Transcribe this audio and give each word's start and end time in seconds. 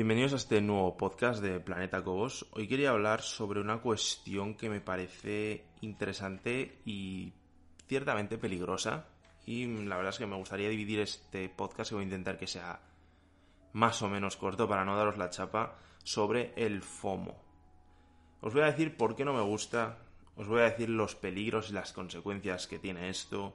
Bienvenidos 0.00 0.32
a 0.32 0.36
este 0.36 0.62
nuevo 0.62 0.96
podcast 0.96 1.42
de 1.42 1.60
Planeta 1.60 2.02
Cobos. 2.02 2.46
Hoy 2.52 2.66
quería 2.66 2.88
hablar 2.88 3.20
sobre 3.20 3.60
una 3.60 3.82
cuestión 3.82 4.54
que 4.54 4.70
me 4.70 4.80
parece 4.80 5.66
interesante 5.82 6.80
y 6.86 7.34
ciertamente 7.86 8.38
peligrosa. 8.38 9.08
Y 9.44 9.66
la 9.66 9.96
verdad 9.96 10.14
es 10.14 10.18
que 10.18 10.24
me 10.24 10.38
gustaría 10.38 10.70
dividir 10.70 11.00
este 11.00 11.50
podcast 11.50 11.92
y 11.92 11.96
voy 11.96 12.04
a 12.04 12.04
intentar 12.04 12.38
que 12.38 12.46
sea 12.46 12.80
más 13.74 14.00
o 14.00 14.08
menos 14.08 14.38
corto 14.38 14.66
para 14.66 14.86
no 14.86 14.96
daros 14.96 15.18
la 15.18 15.28
chapa 15.28 15.76
sobre 16.02 16.54
el 16.56 16.80
FOMO. 16.80 17.36
Os 18.40 18.54
voy 18.54 18.62
a 18.62 18.70
decir 18.70 18.96
por 18.96 19.14
qué 19.14 19.26
no 19.26 19.34
me 19.34 19.42
gusta, 19.42 19.98
os 20.34 20.48
voy 20.48 20.60
a 20.62 20.70
decir 20.70 20.88
los 20.88 21.14
peligros 21.14 21.68
y 21.68 21.74
las 21.74 21.92
consecuencias 21.92 22.66
que 22.66 22.78
tiene 22.78 23.10
esto. 23.10 23.54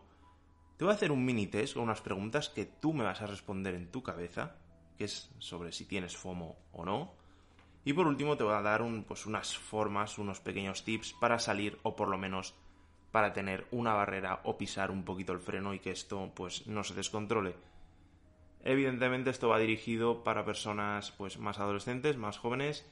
Te 0.77 0.85
voy 0.85 0.91
a 0.91 0.95
hacer 0.95 1.11
un 1.11 1.25
mini 1.25 1.47
test 1.47 1.73
con 1.73 1.81
unas 1.81 2.01
preguntas 2.01 2.49
que 2.49 2.65
tú 2.65 2.93
me 2.93 3.03
vas 3.03 3.23
a 3.23 3.25
responder 3.25 3.73
en 3.73 3.89
tu 3.89 4.03
cabeza 4.03 4.57
que 4.97 5.05
es 5.05 5.29
sobre 5.39 5.71
si 5.71 5.85
tienes 5.85 6.15
FOMO 6.17 6.55
o 6.73 6.85
no. 6.85 7.13
Y 7.83 7.93
por 7.93 8.07
último 8.07 8.35
te 8.35 8.43
voy 8.43 8.53
a 8.53 8.61
dar 8.61 8.81
un, 8.81 9.03
pues 9.03 9.25
unas 9.25 9.57
formas, 9.57 10.17
unos 10.17 10.39
pequeños 10.39 10.83
tips 10.83 11.13
para 11.13 11.39
salir 11.39 11.77
o 11.83 11.95
por 11.95 12.07
lo 12.07 12.17
menos 12.17 12.55
para 13.11 13.31
tener 13.31 13.65
una 13.71 13.93
barrera 13.93 14.41
o 14.43 14.57
pisar 14.57 14.91
un 14.91 15.05
poquito 15.05 15.31
el 15.31 15.39
freno 15.39 15.73
y 15.73 15.79
que 15.79 15.91
esto 15.91 16.31
pues 16.35 16.67
no 16.67 16.83
se 16.83 16.95
descontrole. 16.95 17.55
Evidentemente 18.63 19.29
esto 19.29 19.47
va 19.47 19.59
dirigido 19.59 20.23
para 20.23 20.43
personas 20.43 21.11
pues 21.11 21.37
más 21.37 21.59
adolescentes, 21.59 22.17
más 22.17 22.39
jóvenes. 22.39 22.85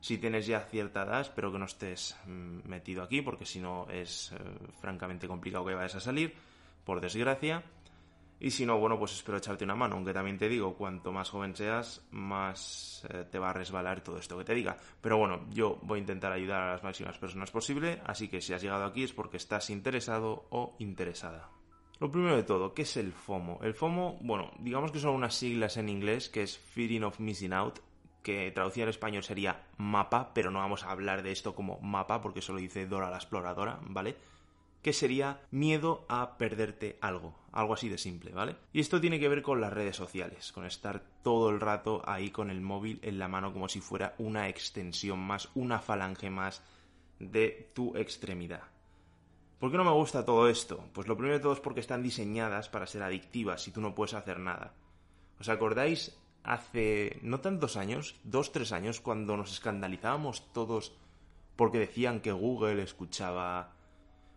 Si 0.00 0.16
tienes 0.16 0.46
ya 0.46 0.60
cierta 0.60 1.02
edad, 1.02 1.20
espero 1.20 1.52
que 1.52 1.58
no 1.58 1.66
estés 1.66 2.16
mm, 2.26 2.66
metido 2.66 3.02
aquí 3.02 3.20
porque 3.20 3.44
si 3.44 3.60
no 3.60 3.86
es 3.90 4.32
eh, 4.32 4.38
francamente 4.80 5.28
complicado 5.28 5.66
que 5.66 5.74
vayas 5.74 5.94
a 5.94 6.00
salir, 6.00 6.34
por 6.84 7.02
desgracia. 7.02 7.62
Y 8.40 8.50
si 8.50 8.64
no, 8.64 8.78
bueno, 8.78 8.98
pues 8.98 9.12
espero 9.12 9.36
echarte 9.36 9.64
una 9.64 9.76
mano, 9.76 9.96
aunque 9.96 10.14
también 10.14 10.38
te 10.38 10.48
digo, 10.48 10.74
cuanto 10.74 11.12
más 11.12 11.28
joven 11.28 11.54
seas, 11.54 12.02
más 12.10 13.06
eh, 13.10 13.26
te 13.30 13.38
va 13.38 13.50
a 13.50 13.52
resbalar 13.52 14.02
todo 14.02 14.16
esto 14.16 14.38
que 14.38 14.44
te 14.44 14.54
diga. 14.54 14.78
Pero 15.02 15.18
bueno, 15.18 15.46
yo 15.50 15.78
voy 15.82 15.98
a 15.98 16.00
intentar 16.00 16.32
ayudar 16.32 16.62
a 16.62 16.72
las 16.72 16.82
máximas 16.82 17.18
personas 17.18 17.50
posible, 17.50 18.00
así 18.06 18.28
que 18.28 18.40
si 18.40 18.54
has 18.54 18.62
llegado 18.62 18.84
aquí 18.86 19.04
es 19.04 19.12
porque 19.12 19.36
estás 19.36 19.68
interesado 19.68 20.46
o 20.48 20.74
interesada. 20.78 21.50
Lo 21.98 22.10
primero 22.10 22.34
de 22.34 22.42
todo, 22.42 22.72
¿qué 22.72 22.82
es 22.82 22.96
el 22.96 23.12
FOMO? 23.12 23.60
El 23.62 23.74
FOMO, 23.74 24.16
bueno, 24.22 24.52
digamos 24.58 24.90
que 24.90 25.00
son 25.00 25.14
unas 25.14 25.34
siglas 25.34 25.76
en 25.76 25.90
inglés, 25.90 26.30
que 26.30 26.42
es 26.42 26.56
Feeling 26.56 27.02
of 27.02 27.20
Missing 27.20 27.52
Out, 27.52 27.80
que 28.22 28.50
traducida 28.52 28.84
al 28.84 28.90
español 28.90 29.22
sería 29.22 29.66
mapa, 29.76 30.32
pero 30.32 30.50
no 30.50 30.60
vamos 30.60 30.84
a 30.84 30.90
hablar 30.92 31.22
de 31.22 31.32
esto 31.32 31.54
como 31.54 31.78
mapa, 31.80 32.22
porque 32.22 32.38
eso 32.38 32.54
lo 32.54 32.58
dice 32.58 32.86
Dora 32.86 33.10
la 33.10 33.16
exploradora, 33.16 33.78
¿vale? 33.82 34.16
Que 34.82 34.92
sería 34.92 35.42
miedo 35.50 36.04
a 36.08 36.38
perderte 36.38 36.98
algo, 37.00 37.34
algo 37.52 37.74
así 37.74 37.88
de 37.88 37.98
simple, 37.98 38.32
¿vale? 38.32 38.56
Y 38.72 38.80
esto 38.80 39.00
tiene 39.00 39.20
que 39.20 39.28
ver 39.28 39.42
con 39.42 39.60
las 39.60 39.72
redes 39.72 39.96
sociales, 39.96 40.52
con 40.52 40.64
estar 40.64 41.02
todo 41.22 41.50
el 41.50 41.60
rato 41.60 42.02
ahí 42.06 42.30
con 42.30 42.50
el 42.50 42.60
móvil 42.60 42.98
en 43.02 43.18
la 43.18 43.28
mano 43.28 43.52
como 43.52 43.68
si 43.68 43.80
fuera 43.80 44.14
una 44.18 44.48
extensión 44.48 45.18
más, 45.18 45.50
una 45.54 45.80
falange 45.80 46.30
más 46.30 46.62
de 47.18 47.70
tu 47.74 47.96
extremidad. 47.96 48.62
¿Por 49.58 49.70
qué 49.70 49.76
no 49.76 49.84
me 49.84 49.90
gusta 49.90 50.24
todo 50.24 50.48
esto? 50.48 50.88
Pues 50.94 51.06
lo 51.06 51.16
primero 51.16 51.36
de 51.36 51.42
todo 51.42 51.52
es 51.52 51.60
porque 51.60 51.80
están 51.80 52.02
diseñadas 52.02 52.70
para 52.70 52.86
ser 52.86 53.02
adictivas 53.02 53.68
y 53.68 53.72
tú 53.72 53.82
no 53.82 53.94
puedes 53.94 54.14
hacer 54.14 54.38
nada. 54.38 54.72
¿Os 55.38 55.50
acordáis 55.50 56.16
hace 56.42 57.18
no 57.22 57.40
tantos 57.40 57.76
años, 57.76 58.16
dos, 58.24 58.52
tres 58.52 58.72
años, 58.72 59.00
cuando 59.00 59.36
nos 59.36 59.52
escandalizábamos 59.52 60.50
todos 60.54 60.94
porque 61.56 61.78
decían 61.78 62.20
que 62.20 62.32
Google 62.32 62.82
escuchaba 62.82 63.74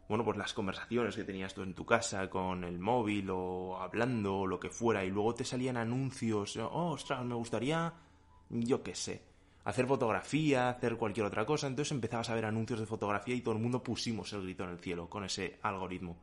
bueno, 0.08 0.26
pues 0.26 0.38
las 0.38 0.54
conversaciones 0.54 1.16
que 1.16 1.24
tenías 1.24 1.54
tú 1.54 1.62
en 1.62 1.74
tu 1.74 1.86
casa 1.86 2.30
con 2.30 2.64
el 2.64 2.80
móvil 2.80 3.30
o 3.30 3.80
hablando 3.80 4.40
o 4.40 4.48
lo 4.48 4.60
que 4.60 4.70
fuera 4.70 5.04
y 5.06 5.10
luego 5.10 5.34
te 5.34 5.46
salían 5.46 5.78
anuncios, 5.78 6.58
oh, 6.58 6.92
ostras, 6.92 7.24
me 7.26 7.36
gustaría, 7.36 7.94
yo 8.50 8.84
qué 8.84 8.96
sé, 8.96 9.24
hacer 9.64 9.88
fotografía, 9.88 10.70
hacer 10.70 10.98
cualquier 10.98 11.26
otra 11.26 11.46
cosa, 11.46 11.68
entonces 11.68 11.94
empezabas 11.94 12.30
a 12.30 12.36
ver 12.36 12.46
anuncios 12.46 12.80
de 12.80 12.86
fotografía 12.86 13.36
y 13.36 13.42
todo 13.42 13.56
el 13.56 13.62
mundo 13.62 13.82
pusimos 13.82 14.34
el 14.34 14.44
grito 14.44 14.66
en 14.66 14.72
el 14.72 14.80
cielo 14.80 15.10
con 15.10 15.24
ese 15.24 15.60
algoritmo. 15.62 16.18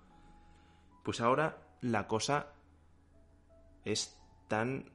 Pues 1.03 1.21
ahora 1.21 1.59
la 1.81 2.07
cosa 2.07 2.53
es 3.85 4.19
tan 4.49 4.91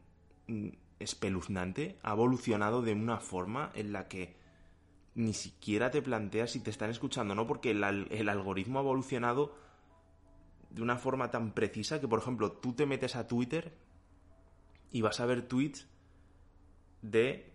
mm, 0.48 0.70
espeluznante, 1.00 1.98
ha 2.04 2.12
evolucionado 2.12 2.82
de 2.84 2.94
una 2.94 3.18
forma 3.18 3.72
en 3.74 3.92
la 3.92 4.08
que 4.08 4.36
ni 5.16 5.34
siquiera 5.34 5.92
te 5.92 6.02
planteas 6.02 6.52
si 6.52 6.60
te 6.60 6.70
están 6.70 6.90
escuchando, 6.90 7.34
¿no? 7.36 7.48
Porque 7.48 7.72
el, 7.72 7.84
algoritmo 8.30 8.80
ha 8.80 8.82
evolucionado 8.82 9.56
de 10.70 10.82
una 10.82 10.98
forma 10.98 11.32
tan 11.32 11.54
precisa 11.54 12.02
que, 12.02 12.08
por 12.08 12.20
ejemplo, 12.20 12.52
tú 12.52 12.74
te 12.74 12.86
metes 12.86 13.16
a 13.16 13.28
Twitter 13.28 13.74
y 14.92 15.02
vas 15.02 15.22
a 15.22 15.26
ver 15.26 15.48
tweets 15.48 15.88
de 17.02 17.54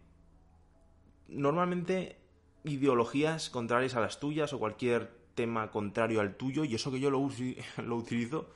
normalmente 1.28 2.18
ideologías 2.64 3.50
contrarias 3.50 3.94
a 3.94 4.00
las 4.00 4.20
tuyas 4.20 4.52
o 4.52 4.58
cualquier 4.58 5.20
tema 5.34 5.70
contrario 5.70 6.20
al 6.20 6.36
tuyo 6.36 6.64
y 6.64 6.74
eso 6.74 6.90
que 6.90 7.00
yo 7.00 7.10
lo, 7.10 7.28
lo 7.84 7.96
utilizo 7.96 8.48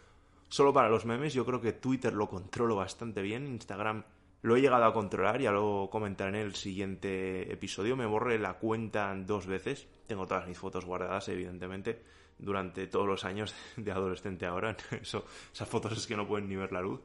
solo 0.49 0.73
para 0.73 0.89
los 0.89 1.05
memes, 1.05 1.35
yo 1.35 1.45
creo 1.45 1.61
que 1.61 1.73
Twitter 1.73 2.15
lo 2.15 2.29
controlo 2.29 2.77
bastante 2.77 3.21
bien, 3.21 3.47
Instagram 3.47 4.05
lo 4.44 4.56
he 4.56 4.60
llegado 4.60 4.84
a 4.84 4.93
controlar, 4.93 5.41
ya 5.41 5.50
lo 5.53 5.88
comentaré 5.91 6.28
en 6.28 6.47
el 6.47 6.55
siguiente 6.55 7.50
episodio. 7.50 7.97
Me 7.97 8.05
borré 8.05 8.38
la 8.38 8.59
cuenta 8.59 9.15
dos 9.16 9.47
veces. 9.47 9.88
Tengo 10.06 10.27
todas 10.27 10.47
mis 10.47 10.59
fotos 10.59 10.84
guardadas, 10.84 11.31
evidentemente, 11.31 12.03
durante 12.38 12.87
todos 12.87 13.06
los 13.06 13.25
años 13.25 13.55
de 13.78 13.91
adolescente 13.91 14.44
ahora. 14.44 14.77
Esas 15.00 15.66
fotos 15.66 15.97
es 15.97 16.06
que 16.06 16.15
no 16.15 16.28
pueden 16.28 16.47
ni 16.47 16.56
ver 16.56 16.72
la 16.72 16.82
luz. 16.82 17.00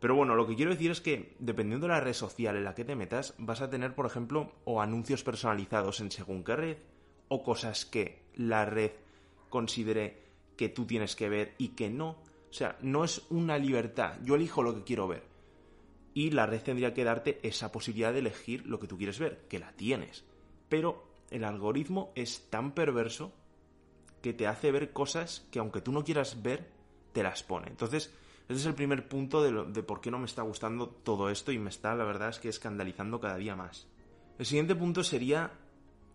Pero 0.00 0.14
bueno, 0.14 0.34
lo 0.34 0.46
que 0.46 0.54
quiero 0.54 0.72
decir 0.72 0.90
es 0.90 1.00
que 1.00 1.34
dependiendo 1.38 1.86
de 1.86 1.94
la 1.94 2.00
red 2.00 2.12
social 2.12 2.54
en 2.58 2.64
la 2.64 2.74
que 2.74 2.84
te 2.84 2.94
metas, 2.94 3.34
vas 3.38 3.62
a 3.62 3.70
tener, 3.70 3.94
por 3.94 4.04
ejemplo, 4.04 4.52
o 4.66 4.82
anuncios 4.82 5.24
personalizados 5.24 6.00
en 6.00 6.10
según 6.10 6.44
qué 6.44 6.56
red, 6.56 6.76
o 7.28 7.42
cosas 7.42 7.86
que 7.86 8.26
la 8.34 8.66
red 8.66 8.90
considere 9.48 10.24
que 10.58 10.68
tú 10.68 10.84
tienes 10.84 11.16
que 11.16 11.30
ver 11.30 11.54
y 11.56 11.68
que 11.68 11.88
no. 11.88 12.18
O 12.50 12.52
sea, 12.52 12.76
no 12.82 13.02
es 13.02 13.22
una 13.30 13.56
libertad. 13.56 14.18
Yo 14.24 14.34
elijo 14.34 14.62
lo 14.62 14.74
que 14.74 14.84
quiero 14.84 15.08
ver 15.08 15.29
y 16.20 16.30
la 16.30 16.44
red 16.44 16.60
tendría 16.60 16.92
que 16.92 17.02
darte 17.02 17.40
esa 17.42 17.72
posibilidad 17.72 18.12
de 18.12 18.18
elegir 18.18 18.66
lo 18.66 18.78
que 18.78 18.86
tú 18.86 18.98
quieres 18.98 19.18
ver, 19.18 19.46
que 19.48 19.58
la 19.58 19.72
tienes. 19.72 20.22
Pero 20.68 21.10
el 21.30 21.44
algoritmo 21.44 22.12
es 22.14 22.50
tan 22.50 22.72
perverso 22.72 23.32
que 24.20 24.34
te 24.34 24.46
hace 24.46 24.70
ver 24.70 24.92
cosas 24.92 25.46
que 25.50 25.60
aunque 25.60 25.80
tú 25.80 25.92
no 25.92 26.04
quieras 26.04 26.42
ver, 26.42 26.68
te 27.14 27.22
las 27.22 27.42
pone. 27.42 27.68
Entonces, 27.68 28.12
ese 28.50 28.60
es 28.60 28.66
el 28.66 28.74
primer 28.74 29.08
punto 29.08 29.42
de, 29.42 29.72
de 29.72 29.82
por 29.82 30.02
qué 30.02 30.10
no 30.10 30.18
me 30.18 30.26
está 30.26 30.42
gustando 30.42 30.88
todo 30.88 31.30
esto 31.30 31.52
y 31.52 31.58
me 31.58 31.70
está, 31.70 31.94
la 31.94 32.04
verdad, 32.04 32.28
es 32.28 32.38
que 32.38 32.50
escandalizando 32.50 33.18
cada 33.18 33.38
día 33.38 33.56
más. 33.56 33.86
El 34.38 34.44
siguiente 34.44 34.74
punto 34.74 35.02
sería 35.02 35.50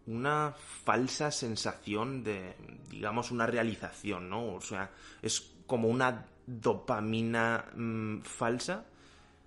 una 0.06 0.54
falsa 0.84 1.32
sensación 1.32 2.24
de, 2.24 2.56
digamos, 2.92 3.32
una 3.32 3.48
realización, 3.48 4.30
¿no? 4.30 4.54
O 4.54 4.62
sea, 4.62 4.92
es 5.24 5.52
como 5.66 5.88
una 5.88 6.28
dopamina 6.46 7.66
mm, 7.76 8.22
falsa 8.22 8.86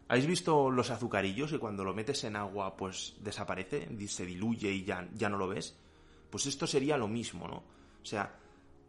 ¿Habéis 0.09 0.27
visto 0.27 0.71
los 0.71 0.91
azucarillos 0.91 1.51
que 1.51 1.59
cuando 1.59 1.85
lo 1.85 1.95
metes 1.95 2.25
en 2.25 2.37
agua 2.37 2.77
pues 2.77 3.17
desaparece, 3.21 3.89
se 4.09 4.25
diluye 4.25 4.73
y 4.73 4.85
ya, 4.85 5.29
no 5.29 5.37
lo 5.37 5.49
ves? 5.49 5.77
Pues 6.31 6.47
esto 6.47 6.67
sería 6.67 6.97
lo 6.97 7.09
mismo, 7.09 7.47
¿no? 7.47 7.57
O 7.57 8.05
sea, 8.05 8.35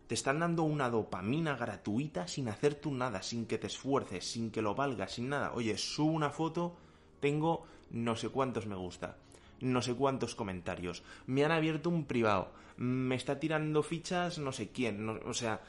te 0.08 0.16
están 0.16 0.40
dando 0.40 0.64
una 0.64 0.90
dopamina 0.90 1.58
gratuita 1.58 2.26
sin 2.26 2.48
hacer 2.48 2.76
tú 2.76 2.92
nada, 2.92 3.22
sin 3.22 3.46
que 3.48 3.58
te 3.58 3.68
esfuerces, 3.68 4.26
sin 4.26 4.50
que 4.50 4.62
lo 4.62 4.76
valga, 4.76 5.08
sin 5.08 5.28
nada. 5.28 5.52
Oye, 5.54 5.78
subo 5.78 6.12
una 6.14 6.30
foto, 6.30 6.78
tengo 7.20 7.66
no 7.92 8.16
sé 8.16 8.30
cuántos 8.30 8.66
me 8.66 8.76
gusta, 8.76 9.18
no 9.60 9.82
sé 9.82 9.96
cuántos 9.96 10.36
comentarios, 10.36 11.04
me 11.28 11.44
han 11.44 11.52
abierto 11.52 11.90
un 11.90 12.06
privado, 12.06 12.54
me 12.78 13.16
está 13.16 13.40
tirando 13.40 13.84
fichas 13.84 14.40
no 14.40 14.54
sé 14.54 14.70
quién, 14.70 15.10
o 15.10 15.34
sea, 15.34 15.62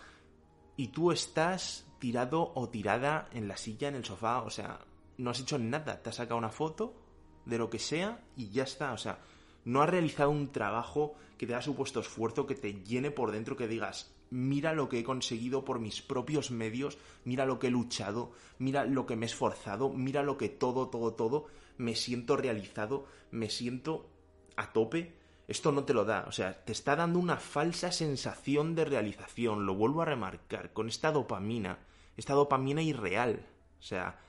y 0.77 0.89
tú 0.89 1.11
estás 1.11 1.87
tirado 1.99 2.53
o 2.55 2.69
tirada 2.69 3.29
en 3.33 3.49
la 3.49 3.57
silla, 3.57 3.89
en 3.89 3.97
el 3.97 4.05
sofá, 4.05 4.43
o 4.43 4.51
sea, 4.51 4.79
no 5.21 5.31
has 5.31 5.41
hecho 5.41 5.59
nada, 5.59 6.03
te 6.03 6.11
has 6.11 6.17
sacado 6.17 6.39
una 6.39 6.51
foto 6.51 6.95
de 7.45 7.59
lo 7.59 7.71
que 7.71 7.79
sea 7.79 8.25
y 8.37 8.51
ya 8.51 8.65
está, 8.65 8.93
o 8.93 8.99
sea, 8.99 9.19
no 9.65 9.83
has 9.83 9.91
realizado 9.91 10.31
un 10.31 10.51
trabajo 10.51 11.15
que 11.37 11.47
te 11.47 11.55
haya 11.55 11.63
supuesto 11.63 12.01
esfuerzo, 12.01 12.47
que 12.47 12.55
te 12.55 12.83
llene 12.85 13.11
por 13.11 13.31
dentro, 13.31 13.57
que 13.57 13.69
digas, 13.69 14.15
mira 14.31 14.73
lo 14.73 14.89
que 14.89 15.01
he 15.01 15.05
conseguido 15.05 15.65
por 15.65 15.79
mis 15.79 16.03
propios 16.03 16.51
medios, 16.51 16.99
mira 17.25 17.45
lo 17.45 17.59
que 17.59 17.67
he 17.67 17.71
luchado, 17.71 18.33
mira 18.59 18.85
lo 18.85 19.07
que 19.07 19.17
me 19.17 19.27
he 19.27 19.29
esforzado, 19.29 19.91
mira 19.91 20.23
lo 20.23 20.39
que 20.39 20.49
todo, 20.49 20.89
todo, 20.89 21.15
todo, 21.15 21.47
me 21.77 21.95
siento 21.95 22.37
realizado, 22.37 23.07
me 23.31 23.51
siento 23.51 24.09
a 24.57 24.73
tope. 24.73 25.19
Esto 25.49 25.73
no 25.73 25.85
te 25.85 25.95
lo 25.95 26.05
da, 26.05 26.27
o 26.29 26.33
sea, 26.33 26.65
te 26.65 26.71
está 26.71 26.95
dando 26.95 27.19
una 27.19 27.37
falsa 27.37 27.91
sensación 27.91 28.77
de 28.77 28.85
realización, 28.85 29.67
lo 29.67 29.75
vuelvo 29.75 30.03
a 30.03 30.05
remarcar, 30.05 30.73
con 30.73 30.89
esta 30.89 31.11
dopamina, 31.11 31.81
esta 32.17 32.35
dopamina 32.35 32.83
irreal. 32.83 33.45
O 33.81 33.83
sea, 33.83 34.21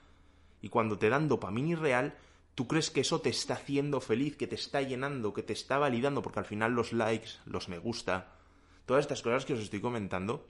y 0.61 0.69
cuando 0.69 0.97
te 0.97 1.09
dan 1.09 1.27
dopamina 1.27 1.69
irreal, 1.69 2.15
tú 2.55 2.67
crees 2.67 2.89
que 2.89 3.01
eso 3.01 3.21
te 3.21 3.29
está 3.29 3.55
haciendo 3.55 4.01
feliz, 4.01 4.37
que 4.37 4.47
te 4.47 4.55
está 4.55 4.81
llenando, 4.81 5.33
que 5.33 5.43
te 5.43 5.53
está 5.53 5.77
validando, 5.77 6.21
porque 6.21 6.39
al 6.39 6.45
final 6.45 6.73
los 6.73 6.93
likes, 6.93 7.31
los 7.45 7.69
me 7.69 7.79
gusta, 7.79 8.35
todas 8.85 9.01
estas 9.01 9.21
cosas 9.21 9.45
que 9.45 9.53
os 9.53 9.59
estoy 9.59 9.81
comentando, 9.81 10.47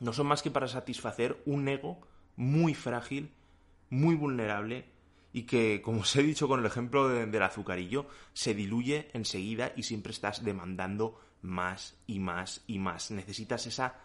no 0.00 0.12
son 0.12 0.26
más 0.26 0.42
que 0.42 0.50
para 0.50 0.68
satisfacer 0.68 1.42
un 1.44 1.68
ego 1.68 2.00
muy 2.36 2.74
frágil, 2.74 3.32
muy 3.90 4.14
vulnerable 4.14 4.86
y 5.32 5.42
que, 5.42 5.82
como 5.82 6.00
os 6.00 6.16
he 6.16 6.22
dicho 6.22 6.48
con 6.48 6.60
el 6.60 6.66
ejemplo 6.66 7.08
del 7.08 7.42
azucarillo, 7.42 8.06
se 8.32 8.54
diluye 8.54 9.10
enseguida 9.12 9.72
y 9.76 9.82
siempre 9.82 10.12
estás 10.12 10.44
demandando 10.44 11.20
más 11.42 11.96
y 12.06 12.18
más 12.18 12.62
y 12.66 12.78
más. 12.78 13.10
Necesitas 13.10 13.66
esa 13.66 14.00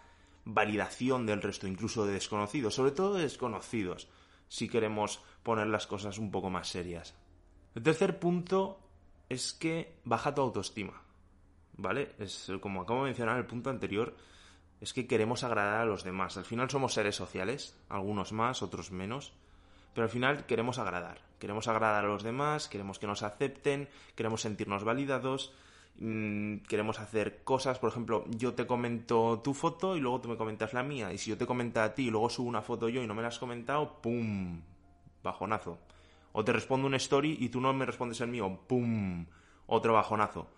validación 0.45 1.25
del 1.25 1.41
resto, 1.41 1.67
incluso 1.67 2.05
de 2.05 2.13
desconocidos, 2.13 2.75
sobre 2.75 2.91
todo 2.91 3.15
de 3.15 3.23
desconocidos, 3.23 4.09
si 4.53 4.69
queremos 4.69 5.19
poner 5.41 5.65
las 5.65 5.87
cosas 5.87 6.19
un 6.19 6.29
poco 6.29 6.51
más 6.51 6.67
serias. 6.67 7.15
El 7.73 7.81
tercer 7.81 8.19
punto 8.19 8.79
es 9.27 9.51
que 9.51 9.95
baja 10.03 10.35
tu 10.35 10.41
autoestima. 10.41 11.01
¿Vale? 11.75 12.11
Es 12.19 12.51
como 12.61 12.81
acabo 12.81 12.99
de 12.99 13.05
mencionar 13.07 13.39
el 13.39 13.47
punto 13.47 13.71
anterior, 13.71 14.15
es 14.79 14.93
que 14.93 15.07
queremos 15.07 15.43
agradar 15.43 15.81
a 15.81 15.85
los 15.85 16.03
demás. 16.03 16.37
Al 16.37 16.45
final 16.45 16.69
somos 16.69 16.93
seres 16.93 17.15
sociales, 17.15 17.75
algunos 17.89 18.31
más, 18.31 18.61
otros 18.61 18.91
menos, 18.91 19.33
pero 19.95 20.05
al 20.05 20.11
final 20.11 20.45
queremos 20.45 20.77
agradar. 20.77 21.17
Queremos 21.39 21.67
agradar 21.67 22.05
a 22.05 22.09
los 22.09 22.21
demás, 22.21 22.67
queremos 22.67 22.99
que 22.99 23.07
nos 23.07 23.23
acepten, 23.23 23.89
queremos 24.15 24.41
sentirnos 24.41 24.83
validados, 24.83 25.51
mm, 25.99 26.57
queremos 26.67 26.99
hacer 26.99 27.43
cosas, 27.43 27.79
por 27.79 27.89
ejemplo, 27.89 28.25
yo 28.29 28.53
te 28.53 28.65
comento 28.67 29.41
tu 29.43 29.53
foto 29.53 29.95
y 29.95 29.99
luego 29.99 30.21
tú 30.21 30.29
me 30.29 30.37
comentas 30.37 30.73
la 30.73 30.83
mía, 30.83 31.13
y 31.13 31.17
si 31.17 31.29
yo 31.29 31.37
te 31.37 31.45
comento 31.45 31.81
a 31.81 31.93
ti 31.93 32.07
y 32.07 32.11
luego 32.11 32.29
subo 32.29 32.47
una 32.47 32.61
foto 32.61 32.89
yo 32.89 33.01
y 33.03 33.07
no 33.07 33.13
me 33.13 33.21
la 33.21 33.29
has 33.29 33.39
comentado, 33.39 34.01
¡pum! 34.01 34.61
Bajonazo. 35.23 35.79
O 36.33 36.43
te 36.43 36.51
respondo 36.51 36.87
un 36.87 36.95
story 36.95 37.37
y 37.39 37.49
tú 37.49 37.61
no 37.61 37.73
me 37.73 37.85
respondes 37.85 38.19
el 38.21 38.29
mío, 38.29 38.59
¡pum! 38.67 39.25
Otro 39.67 39.93
bajonazo. 39.93 40.49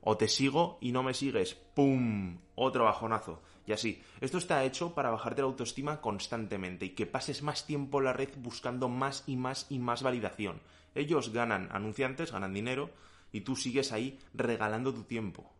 O 0.00 0.16
te 0.16 0.28
sigo 0.28 0.78
y 0.80 0.92
no 0.92 1.02
me 1.02 1.14
sigues, 1.14 1.54
¡pum! 1.54 2.38
Otro 2.54 2.84
bajonazo. 2.84 3.42
Y 3.66 3.72
así. 3.72 4.02
Esto 4.20 4.38
está 4.38 4.64
hecho 4.64 4.94
para 4.94 5.10
bajarte 5.10 5.42
la 5.42 5.48
autoestima 5.48 6.00
constantemente 6.00 6.86
y 6.86 6.90
que 6.90 7.06
pases 7.06 7.42
más 7.42 7.66
tiempo 7.66 7.98
en 7.98 8.04
la 8.04 8.12
red 8.12 8.28
buscando 8.36 8.88
más 8.88 9.24
y 9.26 9.36
más 9.36 9.66
y 9.70 9.78
más 9.78 10.02
validación. 10.02 10.60
Ellos 10.94 11.32
ganan 11.32 11.68
anunciantes, 11.72 12.32
ganan 12.32 12.54
dinero 12.54 12.90
y 13.34 13.42
tú 13.42 13.54
sigues 13.54 13.92
ahí 13.92 14.18
regalando 14.32 14.94
tu 14.94 15.02
tiempo. 15.02 15.52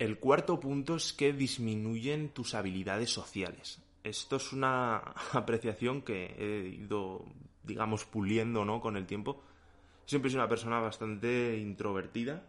El 0.00 0.18
cuarto 0.18 0.58
punto 0.58 0.96
es 0.96 1.12
que 1.12 1.32
disminuyen 1.32 2.30
tus 2.30 2.54
habilidades 2.54 3.10
sociales. 3.10 3.80
Esto 4.02 4.36
es 4.36 4.52
una 4.52 4.96
apreciación 5.32 6.02
que 6.02 6.34
he 6.36 6.68
ido 6.68 7.24
digamos, 7.64 8.04
puliendo, 8.04 8.64
¿no? 8.64 8.80
Con 8.80 8.96
el 8.96 9.06
tiempo. 9.06 9.42
Siempre 10.06 10.30
sido 10.30 10.42
una 10.42 10.48
persona 10.48 10.80
bastante 10.80 11.58
introvertida, 11.58 12.46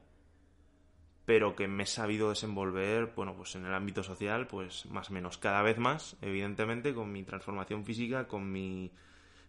pero 1.25 1.55
que 1.55 1.67
me 1.67 1.83
he 1.83 1.87
sabido 1.87 2.29
desenvolver, 2.29 3.13
bueno, 3.15 3.35
pues 3.35 3.55
en 3.55 3.65
el 3.65 3.73
ámbito 3.73 4.03
social, 4.03 4.47
pues 4.47 4.85
más 4.87 5.09
o 5.09 5.13
menos 5.13 5.37
cada 5.37 5.61
vez 5.61 5.77
más, 5.77 6.17
evidentemente, 6.21 6.93
con 6.93 7.11
mi 7.11 7.23
transformación 7.23 7.85
física, 7.85 8.27
con 8.27 8.51
mi... 8.51 8.91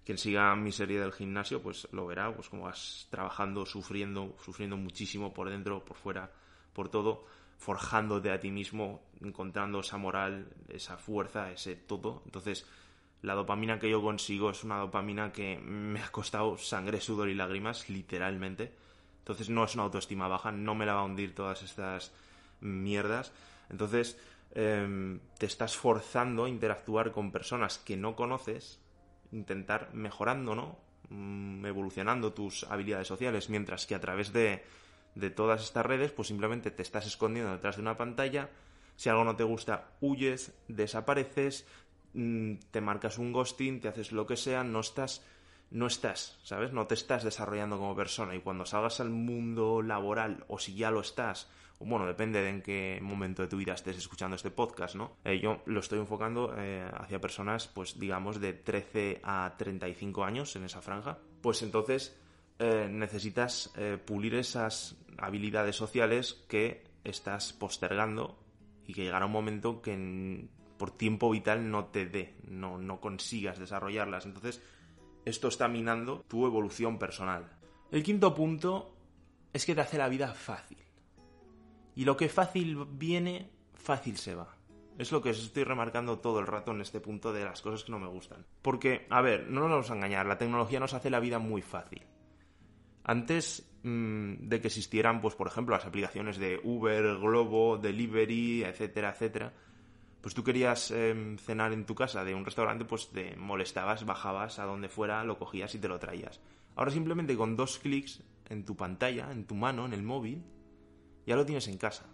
Quien 0.06 0.18
siga 0.18 0.54
mi 0.54 0.70
serie 0.70 1.00
del 1.00 1.12
gimnasio, 1.12 1.60
pues 1.60 1.88
lo 1.90 2.06
verá, 2.06 2.32
pues 2.32 2.48
como 2.48 2.62
vas 2.62 3.08
trabajando, 3.10 3.66
sufriendo, 3.66 4.36
sufriendo 4.42 4.76
muchísimo 4.76 5.34
por 5.34 5.50
dentro, 5.50 5.84
por 5.84 5.96
fuera, 5.96 6.30
por 6.72 6.88
todo, 6.88 7.26
forjándote 7.58 8.30
a 8.30 8.38
ti 8.38 8.52
mismo, 8.52 9.02
encontrando 9.20 9.80
esa 9.80 9.96
moral, 9.96 10.46
esa 10.68 10.96
fuerza, 10.96 11.50
ese 11.50 11.74
todo. 11.74 12.22
Entonces, 12.24 12.64
la 13.22 13.34
dopamina 13.34 13.80
que 13.80 13.90
yo 13.90 14.00
consigo 14.00 14.50
es 14.50 14.62
una 14.62 14.78
dopamina 14.78 15.32
que 15.32 15.58
me 15.58 16.00
ha 16.00 16.12
costado 16.12 16.56
sangre, 16.56 17.00
sudor 17.00 17.28
y 17.28 17.34
lágrimas, 17.34 17.90
literalmente. 17.90 18.72
Entonces 19.18 19.50
no 19.50 19.64
es 19.64 19.74
una 19.74 19.82
autoestima 19.82 20.28
baja, 20.28 20.52
no 20.52 20.76
me 20.76 20.86
la 20.86 20.94
va 20.94 21.00
a 21.00 21.04
hundir 21.04 21.34
todas 21.34 21.64
estas 21.64 22.12
mierdas. 22.60 23.32
Entonces 23.70 24.16
em, 24.54 25.18
te 25.38 25.46
estás 25.46 25.76
forzando 25.76 26.44
a 26.44 26.48
interactuar 26.48 27.10
con 27.10 27.32
personas 27.32 27.78
que 27.78 27.96
no 27.96 28.14
conoces, 28.14 28.78
intentar 29.32 29.90
mejorando, 29.92 30.54
¿no? 30.54 30.78
Mm, 31.08 31.64
evolucionando 31.66 32.32
tus 32.32 32.64
habilidades 32.64 33.08
sociales, 33.08 33.48
mientras 33.50 33.86
que 33.86 33.94
a 33.94 34.00
través 34.00 34.32
de, 34.32 34.64
de 35.14 35.30
todas 35.30 35.62
estas 35.62 35.86
redes, 35.86 36.12
pues 36.12 36.28
simplemente 36.28 36.70
te 36.70 36.82
estás 36.82 37.06
escondiendo 37.06 37.52
detrás 37.52 37.76
de 37.76 37.82
una 37.82 37.96
pantalla. 37.96 38.50
Si 38.96 39.08
algo 39.08 39.24
no 39.24 39.36
te 39.36 39.44
gusta, 39.44 39.90
huyes, 40.00 40.54
desapareces, 40.68 41.66
Mm, 42.16 42.54
te 42.70 42.80
marcas 42.80 43.18
un 43.18 43.30
ghosting, 43.30 43.82
te 43.82 43.88
haces 43.88 44.10
lo 44.10 44.26
que 44.26 44.38
sea, 44.38 44.64
no 44.64 44.80
estás, 44.80 45.22
no 45.70 45.86
estás, 45.86 46.38
¿sabes? 46.42 46.72
No 46.72 46.86
te 46.86 46.94
estás 46.94 47.24
desarrollando 47.24 47.76
como 47.76 47.94
persona 47.94 48.34
y 48.34 48.40
cuando 48.40 48.64
salgas 48.64 49.00
al 49.00 49.10
mundo 49.10 49.82
laboral 49.82 50.42
o 50.48 50.58
si 50.58 50.74
ya 50.74 50.90
lo 50.90 51.00
estás, 51.00 51.50
bueno, 51.78 52.06
depende 52.06 52.42
de 52.42 52.48
en 52.48 52.62
qué 52.62 52.98
momento 53.02 53.42
de 53.42 53.48
tu 53.48 53.56
vida 53.58 53.74
estés 53.74 53.96
escuchando 53.96 54.36
este 54.36 54.50
podcast, 54.50 54.94
¿no? 54.94 55.16
Eh, 55.24 55.38
yo 55.40 55.62
lo 55.66 55.80
estoy 55.80 55.98
enfocando 55.98 56.54
eh, 56.56 56.88
hacia 56.94 57.20
personas, 57.20 57.66
pues 57.66 57.98
digamos, 57.98 58.40
de 58.40 58.54
13 58.54 59.20
a 59.22 59.54
35 59.58 60.24
años 60.24 60.56
en 60.56 60.64
esa 60.64 60.80
franja. 60.80 61.18
Pues 61.42 61.62
entonces 61.62 62.18
eh, 62.58 62.88
necesitas 62.90 63.72
pulir 64.06 64.34
esas 64.34 64.96
habilidades 65.18 65.76
sociales 65.76 66.44
que 66.48 66.82
estás 67.04 67.52
postergando 67.52 68.38
y 68.86 68.94
que 68.94 69.02
llegará 69.04 69.26
un 69.26 69.32
momento 69.32 69.82
que 69.82 70.48
por 70.78 70.90
tiempo 70.90 71.30
vital 71.30 71.70
no 71.70 71.86
te 71.86 72.06
dé, 72.06 72.34
no, 72.48 72.78
no 72.78 73.00
consigas 73.00 73.58
desarrollarlas. 73.58 74.26
Entonces, 74.26 74.62
esto 75.24 75.48
está 75.48 75.68
minando 75.68 76.24
tu 76.28 76.46
evolución 76.46 76.98
personal. 76.98 77.50
El 77.90 78.02
quinto 78.02 78.34
punto 78.34 78.94
es 79.52 79.64
que 79.66 79.74
te 79.74 79.80
hace 79.80 79.98
la 79.98 80.08
vida 80.08 80.32
fácil. 80.34 80.85
Y 81.96 82.04
lo 82.04 82.16
que 82.16 82.28
fácil 82.28 82.76
viene, 82.92 83.50
fácil 83.74 84.18
se 84.18 84.34
va. 84.34 84.54
Es 84.98 85.12
lo 85.12 85.22
que 85.22 85.30
os 85.30 85.42
estoy 85.42 85.64
remarcando 85.64 86.20
todo 86.20 86.40
el 86.40 86.46
rato 86.46 86.70
en 86.72 86.80
este 86.82 87.00
punto 87.00 87.32
de 87.32 87.44
las 87.44 87.60
cosas 87.62 87.84
que 87.84 87.90
no 87.90 87.98
me 87.98 88.06
gustan. 88.06 88.46
Porque, 88.62 89.06
a 89.10 89.20
ver, 89.22 89.48
no 89.48 89.60
nos 89.60 89.70
vamos 89.70 89.90
a 89.90 89.94
engañar, 89.94 90.26
la 90.26 90.38
tecnología 90.38 90.78
nos 90.78 90.94
hace 90.94 91.10
la 91.10 91.20
vida 91.20 91.38
muy 91.38 91.62
fácil. 91.62 92.02
Antes 93.02 93.70
mm, 93.82 94.48
de 94.48 94.60
que 94.60 94.68
existieran, 94.68 95.20
pues, 95.20 95.34
por 95.34 95.46
ejemplo, 95.46 95.74
las 95.74 95.86
aplicaciones 95.86 96.36
de 96.38 96.60
Uber, 96.62 97.16
Globo, 97.18 97.78
Delivery, 97.78 98.64
etcétera, 98.64 99.10
etcétera, 99.10 99.52
pues 100.20 100.34
tú 100.34 100.42
querías 100.42 100.90
em, 100.90 101.38
cenar 101.38 101.72
en 101.72 101.86
tu 101.86 101.94
casa 101.94 102.24
de 102.24 102.34
un 102.34 102.44
restaurante, 102.44 102.84
pues 102.84 103.10
te 103.10 103.36
molestabas, 103.36 104.04
bajabas 104.04 104.58
a 104.58 104.64
donde 104.64 104.88
fuera, 104.88 105.24
lo 105.24 105.38
cogías 105.38 105.74
y 105.74 105.78
te 105.78 105.88
lo 105.88 105.98
traías. 105.98 106.40
Ahora 106.74 106.90
simplemente 106.90 107.36
con 107.36 107.56
dos 107.56 107.78
clics 107.78 108.22
en 108.48 108.64
tu 108.64 108.76
pantalla, 108.76 109.30
en 109.30 109.46
tu 109.46 109.54
mano, 109.54 109.86
en 109.86 109.92
el 109.92 110.02
móvil, 110.02 110.42
ya 111.26 111.36
lo 111.36 111.44
tienes 111.44 111.68
en 111.68 111.78
casa. 111.78 112.06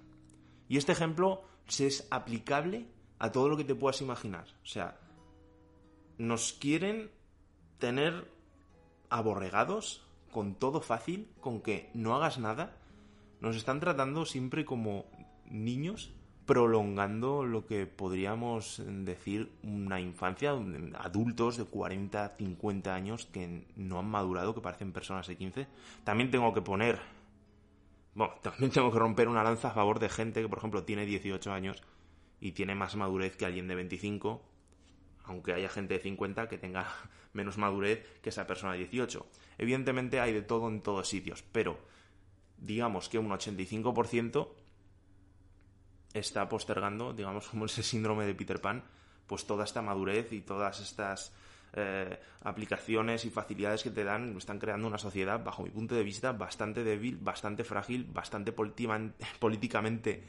Y 0.68 0.76
este 0.76 0.92
ejemplo 0.92 1.42
es 1.68 2.06
aplicable 2.10 2.86
a 3.18 3.30
todo 3.30 3.48
lo 3.48 3.56
que 3.56 3.64
te 3.64 3.74
puedas 3.74 4.00
imaginar. 4.00 4.46
O 4.62 4.66
sea, 4.66 4.98
nos 6.18 6.52
quieren 6.54 7.10
tener 7.78 8.30
aborregados 9.10 10.02
con 10.30 10.54
todo 10.54 10.80
fácil, 10.80 11.28
con 11.40 11.60
que 11.60 11.90
no 11.94 12.14
hagas 12.14 12.38
nada. 12.38 12.76
Nos 13.40 13.56
están 13.56 13.80
tratando 13.80 14.24
siempre 14.24 14.64
como 14.64 15.04
niños 15.50 16.12
prolongando 16.46 17.44
lo 17.44 17.66
que 17.66 17.86
podríamos 17.86 18.82
decir 18.86 19.52
una 19.62 20.00
infancia, 20.00 20.52
adultos 20.98 21.56
de 21.56 21.64
40, 21.64 22.34
50 22.36 22.94
años 22.94 23.26
que 23.26 23.66
no 23.76 23.98
han 23.98 24.06
madurado, 24.06 24.54
que 24.54 24.60
parecen 24.60 24.92
personas 24.92 25.26
de 25.28 25.36
15. 25.36 25.66
También 26.04 26.30
tengo 26.30 26.52
que 26.52 26.62
poner, 26.62 26.98
bueno, 28.14 28.34
también 28.42 28.70
tengo 28.70 28.90
que 28.92 28.98
romper 28.98 29.28
una 29.28 29.42
lanza 29.42 29.68
a 29.68 29.72
favor 29.72 29.98
de 29.98 30.08
gente 30.08 30.42
que, 30.42 30.48
por 30.48 30.58
ejemplo, 30.58 30.84
tiene 30.84 31.06
18 31.06 31.52
años 31.52 31.82
y 32.40 32.52
tiene 32.52 32.74
más 32.74 32.96
madurez 32.96 33.36
que 33.36 33.46
alguien 33.46 33.68
de 33.68 33.74
25, 33.74 34.42
aunque 35.24 35.54
haya 35.54 35.68
gente 35.68 35.94
de 35.94 36.00
50 36.00 36.48
que 36.48 36.58
tenga 36.58 36.86
menos 37.32 37.58
madurez 37.58 38.04
que 38.20 38.30
esa 38.30 38.46
persona 38.46 38.72
de 38.72 38.80
18. 38.80 39.26
Evidentemente 39.58 40.20
hay 40.20 40.32
de 40.32 40.42
todo 40.42 40.68
en 40.68 40.82
todos 40.82 41.08
sitios, 41.08 41.42
pero 41.52 41.78
digamos 42.58 43.08
que 43.08 43.18
un 43.18 43.30
85% 43.30 44.48
está 46.14 46.48
postergando, 46.48 47.12
digamos, 47.12 47.48
como 47.48 47.66
ese 47.66 47.82
síndrome 47.82 48.26
de 48.26 48.34
Peter 48.34 48.60
Pan, 48.60 48.84
pues 49.26 49.46
toda 49.46 49.64
esta 49.64 49.82
madurez 49.82 50.32
y 50.32 50.40
todas 50.40 50.80
estas 50.80 51.32
eh, 51.74 52.18
aplicaciones 52.42 53.24
y 53.24 53.30
facilidades 53.30 53.82
que 53.82 53.90
te 53.90 54.04
dan 54.04 54.36
están 54.36 54.58
creando 54.58 54.86
una 54.86 54.98
sociedad, 54.98 55.42
bajo 55.42 55.62
mi 55.62 55.70
punto 55.70 55.94
de 55.94 56.02
vista, 56.02 56.32
bastante 56.32 56.84
débil, 56.84 57.16
bastante 57.16 57.64
frágil, 57.64 58.04
bastante 58.04 58.52
políticamente 59.38 60.22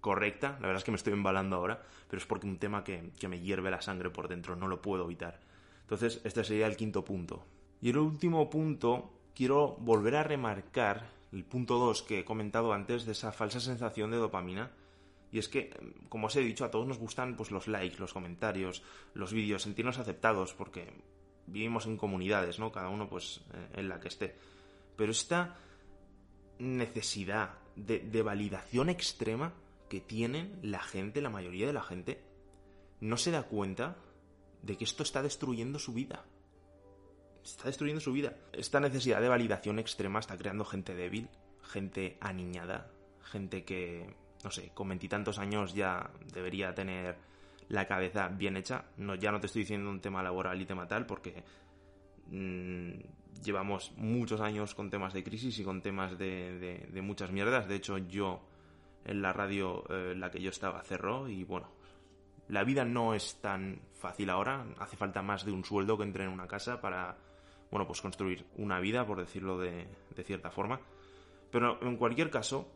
correcta. 0.00 0.52
La 0.60 0.66
verdad 0.66 0.78
es 0.78 0.84
que 0.84 0.90
me 0.90 0.96
estoy 0.96 1.12
embalando 1.12 1.56
ahora, 1.56 1.82
pero 2.08 2.20
es 2.20 2.26
porque 2.26 2.46
un 2.46 2.58
tema 2.58 2.84
que, 2.84 3.12
que 3.18 3.28
me 3.28 3.40
hierve 3.40 3.70
la 3.70 3.80
sangre 3.80 4.10
por 4.10 4.28
dentro, 4.28 4.56
no 4.56 4.68
lo 4.68 4.82
puedo 4.82 5.04
evitar. 5.04 5.40
Entonces, 5.82 6.20
este 6.24 6.44
sería 6.44 6.66
el 6.66 6.76
quinto 6.76 7.04
punto. 7.04 7.44
Y 7.80 7.90
el 7.90 7.98
último 7.98 8.50
punto, 8.50 9.10
quiero 9.34 9.76
volver 9.80 10.16
a 10.16 10.22
remarcar 10.22 11.08
el 11.32 11.44
punto 11.44 11.78
2 11.78 12.02
que 12.02 12.20
he 12.20 12.24
comentado 12.24 12.72
antes 12.72 13.06
de 13.06 13.12
esa 13.12 13.32
falsa 13.32 13.60
sensación 13.60 14.10
de 14.10 14.18
dopamina 14.18 14.70
y 15.32 15.38
es 15.38 15.48
que, 15.48 15.70
como 16.08 16.26
os 16.26 16.36
he 16.36 16.40
dicho, 16.40 16.64
a 16.64 16.70
todos 16.70 16.86
nos 16.86 16.98
gustan 16.98 17.36
pues, 17.36 17.50
los 17.50 17.68
likes, 17.68 17.98
los 17.98 18.12
comentarios, 18.12 18.82
los 19.14 19.32
vídeos, 19.32 19.62
sentirnos 19.62 19.98
aceptados, 19.98 20.54
porque 20.54 20.92
vivimos 21.46 21.86
en 21.86 21.96
comunidades, 21.96 22.58
¿no? 22.58 22.72
Cada 22.72 22.88
uno, 22.88 23.08
pues, 23.08 23.40
eh, 23.54 23.68
en 23.74 23.88
la 23.88 24.00
que 24.00 24.08
esté. 24.08 24.34
Pero 24.96 25.12
esta 25.12 25.56
necesidad 26.58 27.54
de, 27.76 28.00
de 28.00 28.22
validación 28.22 28.88
extrema 28.88 29.54
que 29.88 30.00
tienen 30.00 30.58
la 30.62 30.80
gente, 30.80 31.20
la 31.20 31.30
mayoría 31.30 31.66
de 31.66 31.72
la 31.72 31.82
gente, 31.82 32.22
no 33.00 33.16
se 33.16 33.30
da 33.30 33.44
cuenta 33.44 33.96
de 34.62 34.76
que 34.76 34.84
esto 34.84 35.02
está 35.02 35.22
destruyendo 35.22 35.78
su 35.78 35.92
vida. 35.92 36.24
está 37.42 37.64
destruyendo 37.64 38.00
su 38.00 38.12
vida. 38.12 38.36
Esta 38.52 38.80
necesidad 38.80 39.20
de 39.20 39.28
validación 39.28 39.78
extrema 39.78 40.18
está 40.18 40.36
creando 40.36 40.64
gente 40.64 40.94
débil, 40.94 41.28
gente 41.62 42.18
aniñada, 42.20 42.90
gente 43.22 43.64
que, 43.64 44.14
no 44.42 44.50
sé, 44.50 44.70
con 44.74 44.88
veintitantos 44.88 45.38
años 45.38 45.74
ya 45.74 46.10
debería 46.32 46.74
tener 46.74 47.16
la 47.68 47.86
cabeza 47.86 48.28
bien 48.28 48.56
hecha. 48.56 48.84
No, 48.96 49.14
ya 49.14 49.30
no 49.30 49.40
te 49.40 49.46
estoy 49.46 49.62
diciendo 49.62 49.90
un 49.90 50.00
tema 50.00 50.22
laboral 50.22 50.60
y 50.60 50.66
tema 50.66 50.86
tal, 50.88 51.06
porque 51.06 51.42
mm, 52.30 52.90
llevamos 53.42 53.92
muchos 53.96 54.40
años 54.40 54.74
con 54.74 54.90
temas 54.90 55.12
de 55.12 55.22
crisis 55.22 55.58
y 55.58 55.64
con 55.64 55.80
temas 55.82 56.18
de, 56.18 57.00
muchas 57.02 57.30
mierdas. 57.30 57.68
De 57.68 57.76
hecho, 57.76 57.98
yo 57.98 58.40
en 59.04 59.22
la 59.22 59.32
radio 59.32 59.84
eh, 59.88 60.14
la 60.16 60.30
que 60.30 60.40
yo 60.40 60.50
estaba 60.50 60.82
cerró 60.82 61.28
y 61.28 61.44
bueno, 61.44 61.68
la 62.48 62.64
vida 62.64 62.84
no 62.84 63.14
es 63.14 63.40
tan 63.40 63.80
fácil 63.94 64.30
ahora. 64.30 64.66
Hace 64.78 64.96
falta 64.96 65.22
más 65.22 65.44
de 65.44 65.52
un 65.52 65.64
sueldo 65.64 65.96
que 65.96 66.04
entre 66.04 66.24
en 66.24 66.30
una 66.30 66.48
casa 66.48 66.80
para, 66.80 67.16
bueno, 67.70 67.86
pues 67.86 68.00
construir 68.00 68.46
una 68.56 68.80
vida, 68.80 69.06
por 69.06 69.18
decirlo 69.18 69.58
de, 69.58 69.86
de 70.14 70.24
cierta 70.24 70.50
forma. 70.50 70.80
Pero 71.52 71.80
en 71.82 71.96
cualquier 71.96 72.30
caso, 72.30 72.68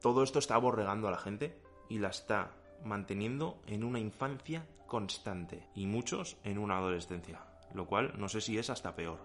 todo 0.00 0.22
esto 0.22 0.38
está 0.38 0.54
aborregando 0.54 1.08
a 1.08 1.10
la 1.10 1.18
gente 1.18 1.60
y 1.88 1.98
la 1.98 2.08
está 2.08 2.52
manteniendo 2.84 3.60
en 3.66 3.84
una 3.84 3.98
infancia 3.98 4.66
constante 4.86 5.68
y 5.74 5.86
muchos 5.86 6.36
en 6.44 6.58
una 6.58 6.78
adolescencia, 6.78 7.44
lo 7.74 7.86
cual 7.86 8.14
no 8.16 8.28
sé 8.28 8.40
si 8.40 8.58
es 8.58 8.70
hasta 8.70 8.96
peor. 8.96 9.18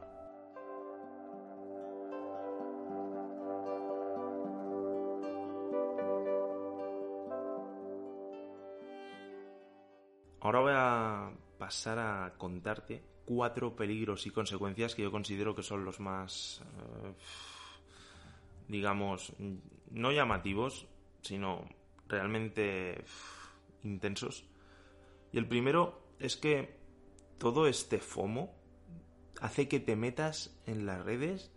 Ahora 10.41 10.59
voy 10.59 10.73
a 10.75 11.31
pasar 11.57 11.97
a 11.97 12.33
contarte 12.37 13.03
cuatro 13.25 13.75
peligros 13.75 14.27
y 14.27 14.29
consecuencias 14.29 14.93
que 14.93 15.01
yo 15.01 15.11
considero 15.11 15.55
que 15.55 15.63
son 15.63 15.83
los 15.83 15.99
más, 15.99 16.61
eh, 16.61 17.13
digamos, 18.67 19.33
no 19.91 20.11
llamativos, 20.11 20.87
sino 21.21 21.67
realmente 22.07 23.03
intensos. 23.83 24.45
Y 25.31 25.37
el 25.37 25.47
primero 25.47 26.01
es 26.19 26.37
que 26.37 26.77
todo 27.37 27.67
este 27.67 27.99
FOMO 27.99 28.53
hace 29.41 29.67
que 29.67 29.79
te 29.79 29.95
metas 29.95 30.57
en 30.65 30.85
las 30.85 31.03
redes 31.03 31.51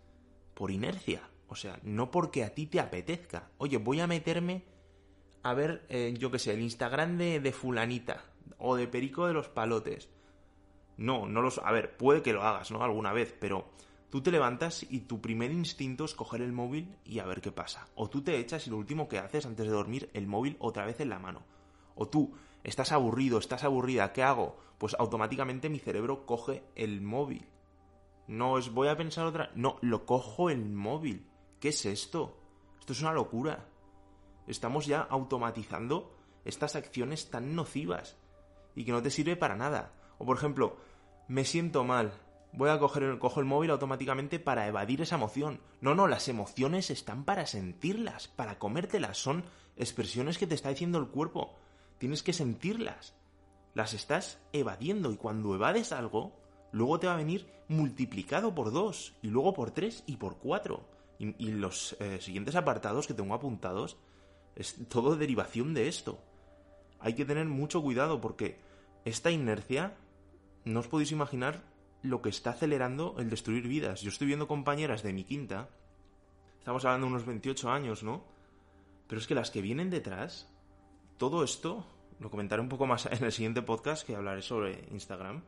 por 0.53 0.71
inercia. 0.71 1.29
O 1.47 1.55
sea, 1.55 1.79
no 1.83 2.11
porque 2.11 2.43
a 2.43 2.53
ti 2.53 2.67
te 2.67 2.79
apetezca. 2.79 3.49
Oye, 3.57 3.77
voy 3.77 3.99
a 3.99 4.07
meterme 4.07 4.63
a 5.43 5.53
ver, 5.53 5.85
eh, 5.89 6.13
yo 6.17 6.31
qué 6.31 6.39
sé, 6.39 6.53
el 6.53 6.61
Instagram 6.61 7.17
de, 7.17 7.39
de 7.39 7.51
fulanita 7.51 8.23
o 8.57 8.75
de 8.75 8.87
Perico 8.87 9.27
de 9.27 9.33
los 9.33 9.47
Palotes. 9.47 10.09
No, 10.97 11.27
no 11.27 11.41
los... 11.41 11.59
A 11.59 11.71
ver, 11.71 11.95
puede 11.95 12.21
que 12.21 12.33
lo 12.33 12.43
hagas, 12.43 12.71
¿no? 12.71 12.83
Alguna 12.83 13.13
vez, 13.13 13.33
pero 13.39 13.69
tú 14.09 14.21
te 14.21 14.31
levantas 14.31 14.85
y 14.89 15.01
tu 15.01 15.21
primer 15.21 15.51
instinto 15.51 16.05
es 16.05 16.15
coger 16.15 16.41
el 16.41 16.51
móvil 16.51 16.95
y 17.05 17.19
a 17.19 17.25
ver 17.25 17.41
qué 17.41 17.51
pasa. 17.51 17.87
O 17.95 18.09
tú 18.09 18.21
te 18.21 18.37
echas 18.37 18.67
y 18.67 18.69
lo 18.69 18.77
último 18.77 19.07
que 19.07 19.19
haces 19.19 19.45
antes 19.45 19.65
de 19.65 19.71
dormir, 19.71 20.09
el 20.13 20.27
móvil 20.27 20.57
otra 20.59 20.85
vez 20.85 20.99
en 20.99 21.09
la 21.09 21.19
mano. 21.19 21.43
O 21.95 22.07
tú 22.07 22.33
estás 22.63 22.91
aburrido, 22.91 23.39
estás 23.39 23.63
aburrida, 23.63 24.13
¿qué 24.13 24.23
hago? 24.23 24.57
Pues 24.77 24.95
automáticamente 24.97 25.69
mi 25.69 25.79
cerebro 25.79 26.25
coge 26.25 26.63
el 26.75 27.01
móvil. 27.01 27.47
No 28.27 28.57
es 28.57 28.71
voy 28.71 28.87
a 28.87 28.97
pensar 28.97 29.25
otra... 29.25 29.51
No, 29.55 29.77
lo 29.81 30.05
cojo 30.05 30.49
el 30.49 30.69
móvil. 30.69 31.25
¿Qué 31.59 31.69
es 31.69 31.85
esto? 31.85 32.37
Esto 32.79 32.93
es 32.93 33.01
una 33.01 33.13
locura. 33.13 33.65
Estamos 34.47 34.85
ya 34.85 35.01
automatizando 35.01 36.15
estas 36.45 36.75
acciones 36.75 37.29
tan 37.29 37.55
nocivas 37.55 38.17
y 38.75 38.85
que 38.85 38.91
no 38.91 39.01
te 39.01 39.11
sirve 39.11 39.35
para 39.35 39.55
nada. 39.55 39.93
O 40.17 40.25
por 40.25 40.37
ejemplo, 40.37 40.77
me 41.27 41.43
siento 41.43 41.83
mal, 41.83 42.13
voy 42.51 42.69
a 42.69 42.79
coger 42.79 43.03
el, 43.03 43.19
cojo 43.19 43.39
el 43.39 43.45
móvil 43.45 43.71
automáticamente 43.71 44.39
para 44.39 44.67
evadir 44.67 45.01
esa 45.01 45.15
emoción. 45.15 45.59
No, 45.81 45.95
no, 45.95 46.07
las 46.07 46.27
emociones 46.27 46.89
están 46.89 47.23
para 47.25 47.45
sentirlas, 47.45 48.27
para 48.27 48.59
comértelas, 48.59 49.17
son 49.17 49.43
expresiones 49.75 50.37
que 50.37 50.47
te 50.47 50.55
está 50.55 50.69
diciendo 50.69 50.97
el 50.97 51.07
cuerpo. 51.07 51.55
Tienes 51.97 52.23
que 52.23 52.33
sentirlas. 52.33 53.13
Las 53.73 53.93
estás 53.93 54.39
evadiendo 54.53 55.11
y 55.11 55.17
cuando 55.17 55.53
evades 55.55 55.91
algo, 55.91 56.33
luego 56.71 56.99
te 56.99 57.07
va 57.07 57.13
a 57.13 57.17
venir 57.17 57.47
multiplicado 57.67 58.55
por 58.55 58.71
dos, 58.71 59.13
y 59.21 59.27
luego 59.27 59.53
por 59.53 59.71
tres 59.71 60.03
y 60.07 60.17
por 60.17 60.37
cuatro. 60.37 60.85
Y, 61.19 61.51
los 61.51 61.97
eh, 61.99 62.19
siguientes 62.21 62.55
apartados 62.55 63.05
que 63.05 63.13
tengo 63.13 63.33
apuntados 63.33 63.97
es 64.55 64.87
todo 64.87 65.17
derivación 65.17 65.73
de 65.73 65.89
esto 65.89 66.23
hay 66.99 67.13
que 67.13 67.25
tener 67.25 67.45
mucho 67.45 67.81
cuidado 67.81 68.21
porque 68.21 68.59
esta 69.05 69.31
inercia, 69.31 69.95
no 70.65 70.81
os 70.81 70.87
podéis 70.87 71.11
imaginar 71.11 71.63
lo 72.01 72.21
que 72.21 72.29
está 72.29 72.51
acelerando 72.51 73.15
el 73.19 73.29
destruir 73.29 73.67
vidas. 73.67 74.01
Yo 74.01 74.09
estoy 74.09 74.27
viendo 74.27 74.47
compañeras 74.47 75.03
de 75.03 75.13
mi 75.13 75.23
quinta, 75.23 75.69
estamos 76.57 76.85
hablando 76.85 77.07
de 77.07 77.13
unos 77.13 77.25
28 77.25 77.69
años, 77.69 78.03
¿no? 78.03 78.23
Pero 79.07 79.19
es 79.19 79.27
que 79.27 79.35
las 79.35 79.51
que 79.51 79.61
vienen 79.61 79.89
detrás, 79.89 80.47
todo 81.17 81.43
esto, 81.43 81.85
lo 82.19 82.29
comentaré 82.29 82.61
un 82.61 82.69
poco 82.69 82.85
más 82.85 83.05
en 83.11 83.23
el 83.23 83.31
siguiente 83.31 83.61
podcast 83.61 84.05
que 84.05 84.15
hablaré 84.15 84.41
sobre 84.41 84.85
Instagram, 84.91 85.43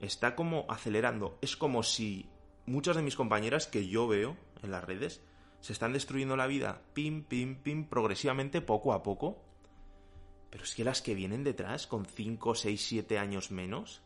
está 0.00 0.34
como 0.34 0.66
acelerando. 0.68 1.38
Es 1.40 1.56
como 1.56 1.82
si 1.82 2.28
muchas 2.66 2.96
de 2.96 3.02
mis 3.02 3.16
compañeras 3.16 3.66
que 3.66 3.86
yo 3.88 4.08
veo 4.08 4.36
en 4.62 4.70
las 4.70 4.84
redes 4.84 5.22
se 5.60 5.72
están 5.72 5.92
destruyendo 5.92 6.36
la 6.36 6.46
vida 6.46 6.82
pim, 6.92 7.24
pim, 7.24 7.56
pim, 7.56 7.88
progresivamente, 7.88 8.60
poco 8.60 8.92
a 8.92 9.02
poco, 9.02 9.42
pero 10.50 10.64
es 10.64 10.74
que 10.74 10.84
las 10.84 11.02
que 11.02 11.14
vienen 11.14 11.44
detrás, 11.44 11.86
con 11.86 12.06
5, 12.06 12.54
6, 12.54 12.80
7 12.80 13.18
años 13.18 13.50
menos, 13.50 14.02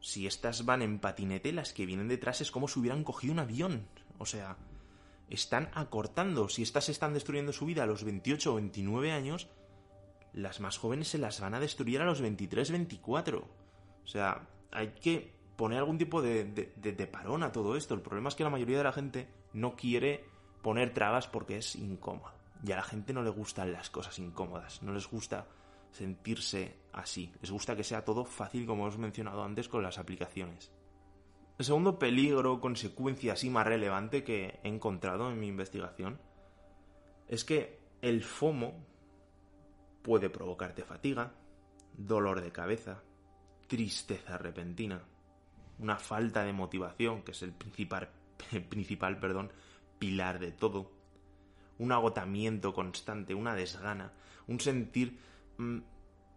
si 0.00 0.26
estas 0.26 0.64
van 0.64 0.82
en 0.82 0.98
patinete, 0.98 1.52
las 1.52 1.72
que 1.72 1.86
vienen 1.86 2.08
detrás 2.08 2.40
es 2.40 2.50
como 2.50 2.68
si 2.68 2.80
hubieran 2.80 3.04
cogido 3.04 3.32
un 3.32 3.38
avión. 3.38 3.86
O 4.18 4.26
sea, 4.26 4.56
están 5.28 5.70
acortando. 5.74 6.48
Si 6.48 6.62
estas 6.62 6.88
están 6.88 7.14
destruyendo 7.14 7.52
su 7.52 7.66
vida 7.66 7.84
a 7.84 7.86
los 7.86 8.04
28 8.04 8.52
o 8.52 8.56
29 8.56 9.12
años, 9.12 9.48
las 10.32 10.60
más 10.60 10.78
jóvenes 10.78 11.08
se 11.08 11.18
las 11.18 11.40
van 11.40 11.54
a 11.54 11.60
destruir 11.60 12.00
a 12.00 12.04
los 12.04 12.20
23, 12.20 12.70
24. 12.70 13.38
O 13.38 14.06
sea, 14.06 14.48
hay 14.72 14.88
que 15.00 15.32
poner 15.56 15.78
algún 15.78 15.98
tipo 15.98 16.22
de, 16.22 16.44
de, 16.44 17.06
parón 17.06 17.42
a 17.42 17.52
todo 17.52 17.76
esto. 17.76 17.94
El 17.94 18.00
problema 18.00 18.28
es 18.28 18.34
que 18.34 18.44
la 18.44 18.50
mayoría 18.50 18.78
de 18.78 18.84
la 18.84 18.92
gente 18.92 19.28
no 19.52 19.76
quiere 19.76 20.24
poner 20.62 20.94
trabas 20.94 21.26
porque 21.26 21.58
es 21.58 21.76
incómodo. 21.76 22.32
Y 22.64 22.72
a 22.72 22.76
la 22.76 22.82
gente 22.82 23.12
no 23.12 23.22
le 23.22 23.30
gustan 23.30 23.72
las 23.72 23.90
cosas 23.90 24.18
incómodas, 24.18 24.82
no 24.82 24.92
les 24.92 25.06
gusta 25.08 25.46
sentirse 25.92 26.76
así, 26.92 27.32
les 27.40 27.50
gusta 27.50 27.76
que 27.76 27.84
sea 27.84 28.04
todo 28.04 28.24
fácil 28.24 28.66
como 28.66 28.84
hemos 28.84 28.98
mencionado 28.98 29.42
antes 29.42 29.68
con 29.68 29.82
las 29.82 29.98
aplicaciones. 29.98 30.72
El 31.58 31.64
segundo 31.64 31.98
peligro, 31.98 32.60
consecuencia 32.60 33.34
así 33.34 33.50
más 33.50 33.66
relevante 33.66 34.24
que 34.24 34.60
he 34.62 34.68
encontrado 34.68 35.30
en 35.30 35.38
mi 35.38 35.48
investigación 35.48 36.18
es 37.28 37.44
que 37.44 37.78
el 38.00 38.24
FOMO 38.24 38.74
puede 40.02 40.30
provocarte 40.30 40.82
fatiga, 40.82 41.34
dolor 41.96 42.40
de 42.40 42.50
cabeza, 42.50 43.02
tristeza 43.66 44.38
repentina, 44.38 45.02
una 45.78 45.96
falta 45.96 46.44
de 46.44 46.52
motivación, 46.52 47.22
que 47.22 47.32
es 47.32 47.42
el 47.42 47.52
principal, 47.52 48.10
principal 48.68 49.18
perdón, 49.18 49.52
pilar 49.98 50.38
de 50.38 50.52
todo, 50.52 50.90
un 51.78 51.92
agotamiento 51.92 52.74
constante, 52.74 53.34
una 53.34 53.54
desgana, 53.54 54.12
un 54.46 54.60
sentir 54.60 55.18
mm, 55.58 55.78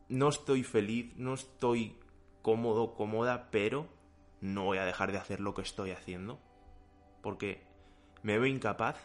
no 0.10 0.30
estoy 0.30 0.64
feliz, 0.64 1.14
no 1.16 1.34
estoy 1.34 1.96
cómodo, 2.42 2.94
cómoda, 2.96 3.50
pero 3.52 3.88
no 4.42 4.66
voy 4.66 4.78
a 4.78 4.86
dejar 4.86 5.12
de 5.12 5.18
hacer 5.18 5.40
lo 5.40 5.54
que 5.54 5.62
estoy 5.62 5.92
haciendo, 5.92 6.40
porque 7.22 7.64
me 8.22 8.38
veo 8.38 8.48
incapaz 8.48 8.98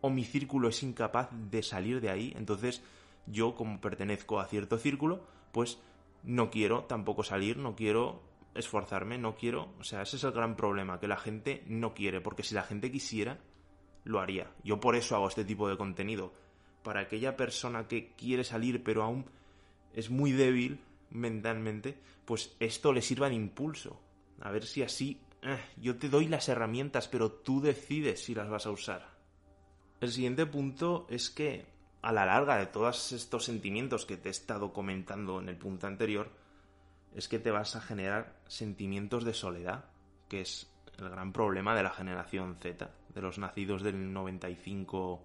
o 0.00 0.10
mi 0.10 0.24
círculo 0.24 0.68
es 0.68 0.82
incapaz 0.82 1.28
de 1.32 1.62
salir 1.62 2.00
de 2.00 2.10
ahí, 2.10 2.32
entonces 2.36 2.82
yo 3.26 3.54
como 3.54 3.80
pertenezco 3.80 4.40
a 4.40 4.46
cierto 4.46 4.78
círculo, 4.78 5.22
pues 5.52 5.78
no 6.22 6.50
quiero 6.50 6.84
tampoco 6.84 7.22
salir, 7.22 7.58
no 7.58 7.76
quiero 7.76 8.22
esforzarme, 8.54 9.18
no 9.18 9.36
quiero, 9.36 9.68
o 9.78 9.84
sea, 9.84 10.02
ese 10.02 10.16
es 10.16 10.24
el 10.24 10.32
gran 10.32 10.56
problema, 10.56 10.98
que 10.98 11.08
la 11.08 11.16
gente 11.16 11.62
no 11.66 11.94
quiere, 11.94 12.20
porque 12.20 12.42
si 12.42 12.54
la 12.54 12.62
gente 12.62 12.90
quisiera, 12.90 13.38
lo 14.04 14.20
haría. 14.20 14.50
Yo 14.64 14.80
por 14.80 14.96
eso 14.96 15.14
hago 15.14 15.28
este 15.28 15.44
tipo 15.44 15.68
de 15.68 15.76
contenido. 15.76 16.32
Para 16.82 17.00
aquella 17.00 17.36
persona 17.36 17.86
que 17.86 18.14
quiere 18.14 18.44
salir 18.44 18.82
pero 18.82 19.02
aún 19.02 19.26
es 19.94 20.10
muy 20.10 20.32
débil 20.32 20.80
mentalmente, 21.10 21.98
pues 22.24 22.54
esto 22.60 22.92
le 22.92 23.02
sirva 23.02 23.28
de 23.28 23.34
impulso. 23.34 24.00
A 24.40 24.50
ver 24.50 24.64
si 24.64 24.82
así 24.82 25.20
eh, 25.42 25.58
yo 25.76 25.96
te 25.96 26.08
doy 26.08 26.26
las 26.26 26.48
herramientas, 26.48 27.08
pero 27.08 27.30
tú 27.30 27.60
decides 27.60 28.24
si 28.24 28.34
las 28.34 28.48
vas 28.48 28.66
a 28.66 28.70
usar. 28.70 29.08
El 30.00 30.12
siguiente 30.12 30.46
punto 30.46 31.06
es 31.10 31.30
que 31.30 31.66
a 32.02 32.12
la 32.12 32.26
larga 32.26 32.56
de 32.56 32.66
todos 32.66 33.12
estos 33.12 33.44
sentimientos 33.44 34.06
que 34.06 34.16
te 34.16 34.28
he 34.28 34.30
estado 34.30 34.72
comentando 34.72 35.40
en 35.40 35.48
el 35.48 35.56
punto 35.56 35.86
anterior, 35.86 36.30
es 37.14 37.28
que 37.28 37.38
te 37.38 37.50
vas 37.50 37.74
a 37.74 37.80
generar 37.80 38.36
sentimientos 38.46 39.24
de 39.24 39.34
soledad, 39.34 39.86
que 40.28 40.42
es 40.42 40.70
el 40.98 41.08
gran 41.08 41.32
problema 41.32 41.74
de 41.74 41.82
la 41.82 41.90
generación 41.90 42.56
Z 42.60 42.90
de 43.14 43.22
los 43.22 43.38
nacidos 43.38 43.82
del 43.82 44.12
95 44.12 45.22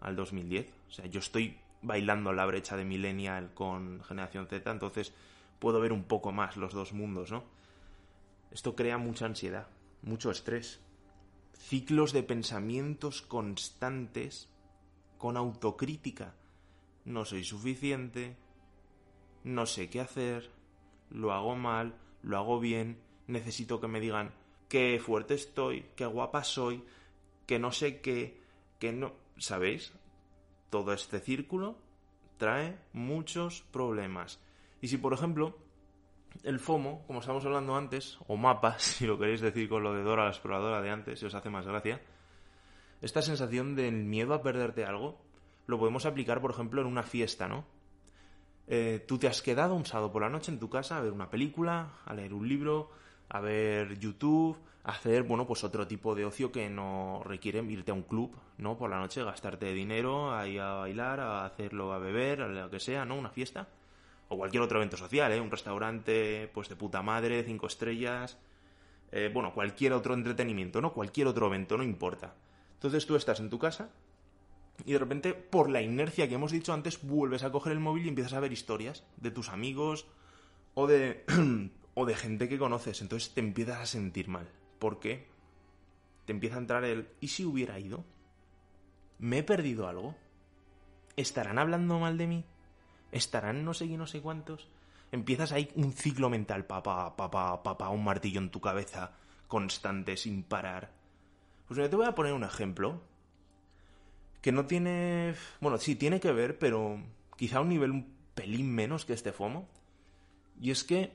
al 0.00 0.16
2010. 0.16 0.72
O 0.88 0.92
sea, 0.92 1.06
yo 1.06 1.20
estoy 1.20 1.58
bailando 1.82 2.32
la 2.32 2.46
brecha 2.46 2.76
de 2.76 2.84
millennial 2.84 3.52
con 3.54 4.02
generación 4.04 4.46
Z, 4.46 4.70
entonces 4.70 5.12
puedo 5.58 5.80
ver 5.80 5.92
un 5.92 6.04
poco 6.04 6.32
más 6.32 6.56
los 6.56 6.72
dos 6.72 6.92
mundos, 6.92 7.30
¿no? 7.30 7.44
Esto 8.50 8.74
crea 8.74 8.98
mucha 8.98 9.26
ansiedad, 9.26 9.68
mucho 10.02 10.30
estrés, 10.30 10.80
ciclos 11.52 12.12
de 12.12 12.22
pensamientos 12.22 13.22
constantes 13.22 14.48
con 15.18 15.36
autocrítica. 15.36 16.34
No 17.04 17.24
soy 17.24 17.44
suficiente, 17.44 18.36
no 19.44 19.66
sé 19.66 19.88
qué 19.90 20.00
hacer, 20.00 20.50
lo 21.10 21.32
hago 21.32 21.54
mal, 21.56 21.94
lo 22.22 22.36
hago 22.36 22.60
bien, 22.60 22.98
necesito 23.26 23.80
que 23.80 23.88
me 23.88 24.00
digan 24.00 24.32
qué 24.68 25.00
fuerte 25.04 25.34
estoy, 25.34 25.86
qué 25.94 26.06
guapa 26.06 26.42
soy, 26.44 26.84
que 27.46 27.58
no 27.58 27.72
sé 27.72 28.00
qué, 28.00 28.40
que 28.78 28.92
no... 28.92 29.12
¿Sabéis? 29.38 29.92
Todo 30.70 30.92
este 30.92 31.20
círculo 31.20 31.76
trae 32.36 32.78
muchos 32.92 33.62
problemas. 33.70 34.40
Y 34.80 34.88
si, 34.88 34.98
por 34.98 35.12
ejemplo, 35.12 35.56
el 36.42 36.60
FOMO, 36.60 37.04
como 37.06 37.20
estábamos 37.20 37.44
hablando 37.44 37.76
antes, 37.76 38.18
o 38.26 38.36
mapas, 38.36 38.82
si 38.82 39.06
lo 39.06 39.18
queréis 39.18 39.40
decir 39.40 39.68
con 39.68 39.82
lo 39.82 39.94
de 39.94 40.02
Dora 40.02 40.24
la 40.24 40.30
exploradora 40.30 40.82
de 40.82 40.90
antes, 40.90 41.18
si 41.18 41.26
os 41.26 41.34
hace 41.34 41.50
más 41.50 41.66
gracia, 41.66 42.00
esta 43.00 43.22
sensación 43.22 43.74
del 43.74 44.04
miedo 44.04 44.34
a 44.34 44.42
perderte 44.42 44.84
algo, 44.84 45.20
lo 45.66 45.78
podemos 45.78 46.06
aplicar, 46.06 46.40
por 46.40 46.50
ejemplo, 46.50 46.80
en 46.80 46.86
una 46.86 47.02
fiesta, 47.02 47.48
¿no? 47.48 47.64
Eh, 48.68 49.04
tú 49.06 49.18
te 49.18 49.28
has 49.28 49.42
quedado 49.42 49.74
un 49.74 49.86
sábado 49.86 50.10
por 50.10 50.22
la 50.22 50.28
noche 50.28 50.50
en 50.50 50.58
tu 50.58 50.68
casa 50.68 50.96
a 50.96 51.00
ver 51.00 51.12
una 51.12 51.30
película, 51.30 52.00
a 52.04 52.14
leer 52.14 52.34
un 52.34 52.48
libro, 52.48 52.90
a 53.28 53.40
ver 53.40 53.98
YouTube, 53.98 54.58
hacer, 54.86 55.24
bueno, 55.24 55.46
pues 55.46 55.64
otro 55.64 55.86
tipo 55.86 56.14
de 56.14 56.24
ocio 56.24 56.52
que 56.52 56.70
no 56.70 57.20
requiere 57.24 57.60
irte 57.64 57.90
a 57.90 57.94
un 57.94 58.04
club, 58.04 58.36
¿no? 58.58 58.78
Por 58.78 58.88
la 58.88 58.98
noche, 58.98 59.22
gastarte 59.24 59.74
dinero, 59.74 60.32
ahí 60.32 60.58
a 60.58 60.74
bailar, 60.74 61.18
a 61.18 61.44
hacerlo, 61.44 61.92
a 61.92 61.98
beber, 61.98 62.42
a 62.42 62.48
lo 62.48 62.70
que 62.70 62.78
sea, 62.78 63.04
¿no? 63.04 63.16
Una 63.16 63.30
fiesta. 63.30 63.68
O 64.28 64.36
cualquier 64.36 64.62
otro 64.62 64.78
evento 64.78 64.96
social, 64.96 65.32
¿eh? 65.32 65.40
Un 65.40 65.50
restaurante, 65.50 66.48
pues 66.54 66.68
de 66.68 66.76
puta 66.76 67.02
madre, 67.02 67.42
cinco 67.42 67.66
estrellas. 67.66 68.38
Eh, 69.10 69.28
bueno, 69.32 69.52
cualquier 69.52 69.92
otro 69.92 70.14
entretenimiento, 70.14 70.80
¿no? 70.80 70.92
Cualquier 70.92 71.26
otro 71.26 71.48
evento, 71.48 71.76
no 71.76 71.82
importa. 71.82 72.34
Entonces 72.74 73.06
tú 73.06 73.16
estás 73.16 73.40
en 73.40 73.50
tu 73.50 73.58
casa 73.58 73.90
y 74.84 74.92
de 74.92 74.98
repente, 74.98 75.34
por 75.34 75.68
la 75.68 75.82
inercia 75.82 76.28
que 76.28 76.34
hemos 76.34 76.52
dicho 76.52 76.72
antes, 76.72 77.02
vuelves 77.02 77.42
a 77.42 77.50
coger 77.50 77.72
el 77.72 77.80
móvil 77.80 78.06
y 78.06 78.08
empiezas 78.08 78.34
a 78.34 78.40
ver 78.40 78.52
historias 78.52 79.04
de 79.16 79.32
tus 79.32 79.48
amigos 79.48 80.06
o 80.74 80.86
de, 80.86 81.24
o 81.94 82.06
de 82.06 82.14
gente 82.14 82.48
que 82.48 82.58
conoces. 82.58 83.02
Entonces 83.02 83.34
te 83.34 83.40
empiezas 83.40 83.80
a 83.80 83.86
sentir 83.86 84.28
mal. 84.28 84.48
¿Por 84.78 85.00
qué? 85.00 85.26
Te 86.24 86.32
empieza 86.32 86.56
a 86.56 86.60
entrar 86.60 86.84
el 86.84 87.08
¿y 87.20 87.28
si 87.28 87.44
hubiera 87.44 87.78
ido? 87.78 88.04
¿Me 89.18 89.38
he 89.38 89.42
perdido 89.42 89.88
algo? 89.88 90.14
¿Estarán 91.16 91.58
hablando 91.58 91.98
mal 91.98 92.18
de 92.18 92.26
mí? 92.26 92.44
¿Estarán 93.12 93.64
no 93.64 93.72
sé 93.72 93.88
qué, 93.88 93.96
no 93.96 94.06
sé 94.06 94.20
cuántos? 94.20 94.68
Empiezas 95.12 95.52
ahí 95.52 95.70
un 95.76 95.92
ciclo 95.92 96.28
mental, 96.28 96.66
papá, 96.66 97.16
papá, 97.16 97.62
papá, 97.62 97.88
un 97.88 98.04
martillo 98.04 98.40
en 98.40 98.50
tu 98.50 98.60
cabeza, 98.60 99.12
constante, 99.46 100.16
sin 100.16 100.42
parar. 100.42 100.90
Pues 101.66 101.78
mira, 101.78 101.88
te 101.88 101.96
voy 101.96 102.06
a 102.06 102.14
poner 102.14 102.32
un 102.32 102.44
ejemplo 102.44 103.00
que 104.42 104.52
no 104.52 104.66
tiene... 104.66 105.34
Bueno, 105.60 105.78
sí, 105.78 105.96
tiene 105.96 106.20
que 106.20 106.32
ver, 106.32 106.58
pero 106.58 107.00
quizá 107.36 107.58
a 107.58 107.60
un 107.62 107.68
nivel 107.68 107.90
un 107.92 108.14
pelín 108.34 108.72
menos 108.72 109.04
que 109.04 109.12
este 109.12 109.32
FOMO. 109.32 109.68
Y 110.60 110.70
es 110.70 110.84
que... 110.84 111.12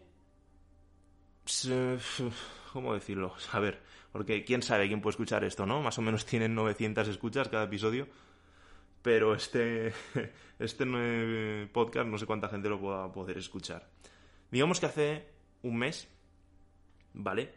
¿Cómo 2.74 2.93
decirlo? 2.93 3.33
A 3.51 3.60
ver, 3.60 3.81
porque 4.12 4.43
quién 4.43 4.62
sabe 4.62 4.88
quién 4.88 5.01
puede 5.01 5.12
escuchar 5.12 5.43
esto, 5.43 5.65
¿no? 5.65 5.82
Más 5.82 5.97
o 5.97 6.01
menos 6.01 6.25
tienen 6.25 6.56
900 6.56 7.08
escuchas 7.08 7.49
cada 7.49 7.65
episodio. 7.65 8.08
Pero 9.01 9.34
este, 9.34 9.93
este 10.60 11.67
podcast 11.73 12.08
no 12.08 12.17
sé 12.17 12.25
cuánta 12.25 12.49
gente 12.49 12.69
lo 12.69 12.80
pueda 12.80 13.12
poder 13.12 13.38
escuchar. 13.38 13.89
Digamos 14.51 14.80
que 14.80 14.86
hace 14.86 15.27
un 15.63 15.77
mes, 15.77 16.08
¿vale? 17.13 17.54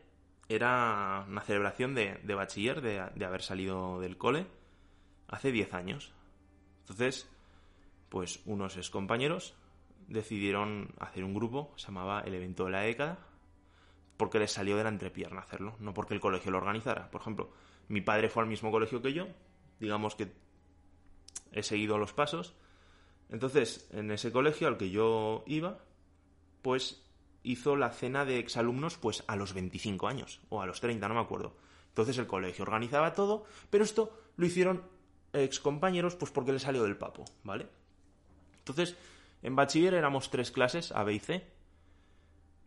Era 0.49 1.25
una 1.29 1.40
celebración 1.42 1.94
de, 1.94 2.18
bachiller, 2.35 2.81
de, 2.81 3.25
haber 3.25 3.42
salido 3.42 4.01
del 4.01 4.16
cole 4.16 4.47
hace 5.29 5.53
10 5.53 5.75
años. 5.75 6.12
Entonces, 6.81 7.29
pues 8.09 8.40
unos 8.44 8.77
ex 8.77 8.90
compañeros 8.90 9.55
decidieron 10.07 10.94
hacer 11.01 11.25
un 11.25 11.35
grupo, 11.35 11.73
se 11.77 11.87
llamaba 11.87 12.20
el 12.20 12.35
evento 12.35 12.66
de 12.66 12.70
la 12.70 12.81
década, 12.81 13.18
porque 14.16 14.38
les 14.38 14.53
salió 14.53 14.77
de 14.77 14.85
la 14.85 14.90
entrepierna 14.90 15.40
hacerlo, 15.40 15.77
no 15.81 15.94
porque 15.94 16.14
el 16.14 16.20
colegio 16.20 16.50
lo 16.50 16.59
organizara. 16.59 17.11
Por 17.11 17.20
ejemplo, 17.20 17.50
mi 17.88 18.00
padre 18.00 18.29
fue 18.29 18.42
al 18.42 18.48
mismo 18.48 18.70
colegio 18.70 19.03
que 19.03 19.12
yo, 19.12 19.27
digamos 19.81 20.14
que 20.14 20.33
he 21.53 21.62
seguido 21.62 21.98
los 21.98 22.12
pasos. 22.12 22.55
Entonces, 23.31 23.88
en 23.92 24.11
ese 24.11 24.33
colegio 24.33 24.68
al 24.68 24.77
que 24.77 24.90
yo 24.90 25.44
iba, 25.46 25.79
pues 26.62 27.05
hizo 27.42 27.77
la 27.77 27.90
cena 27.90 28.24
de 28.24 28.38
exalumnos 28.38 28.96
pues 28.96 29.22
a 29.27 29.37
los 29.37 29.53
25 29.53 30.09
años 30.09 30.40
o 30.48 30.62
a 30.62 30.66
los 30.66 30.81
30, 30.81 31.07
no 31.09 31.14
me 31.14 31.20
acuerdo. 31.20 31.57
Entonces 31.88 32.18
el 32.18 32.27
colegio 32.27 32.64
organizaba 32.64 33.12
todo, 33.12 33.44
pero 33.70 33.85
esto 33.85 34.18
lo 34.37 34.46
hicieron 34.46 34.83
ex 35.33 35.61
compañeros 35.61 36.16
pues 36.16 36.33
porque 36.33 36.53
le 36.53 36.59
salió 36.59 36.83
del 36.83 36.96
papo, 36.96 37.24
¿vale? 37.44 37.68
Entonces, 38.59 38.96
en 39.42 39.55
bachiller 39.55 39.94
éramos 39.94 40.31
tres 40.31 40.50
clases, 40.50 40.90
A, 40.92 41.05
B 41.05 41.14
y 41.14 41.18
C, 41.20 41.46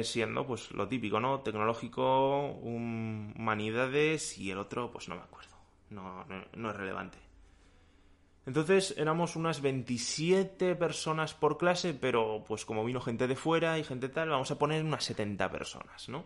siendo 0.03 0.45
pues 0.45 0.71
lo 0.71 0.87
típico, 0.87 1.19
¿no? 1.19 1.41
Tecnológico, 1.41 2.51
humanidades 2.61 4.37
y 4.37 4.51
el 4.51 4.57
otro 4.59 4.91
pues 4.91 5.09
no 5.09 5.15
me 5.15 5.21
acuerdo, 5.21 5.55
no, 5.89 6.25
no, 6.53 6.69
es 6.69 6.75
relevante. 6.75 7.17
Entonces 8.45 8.93
éramos 8.97 9.35
unas 9.35 9.61
27 9.61 10.75
personas 10.75 11.33
por 11.33 11.57
clase, 11.57 11.93
pero 11.93 12.43
pues 12.47 12.65
como 12.65 12.85
vino 12.85 13.01
gente 13.01 13.27
de 13.27 13.35
fuera 13.35 13.77
y 13.77 13.83
gente 13.83 14.07
tal, 14.09 14.29
vamos 14.29 14.51
a 14.51 14.57
poner 14.57 14.83
unas 14.83 15.03
70 15.03 15.51
personas, 15.51 16.07
¿no? 16.07 16.25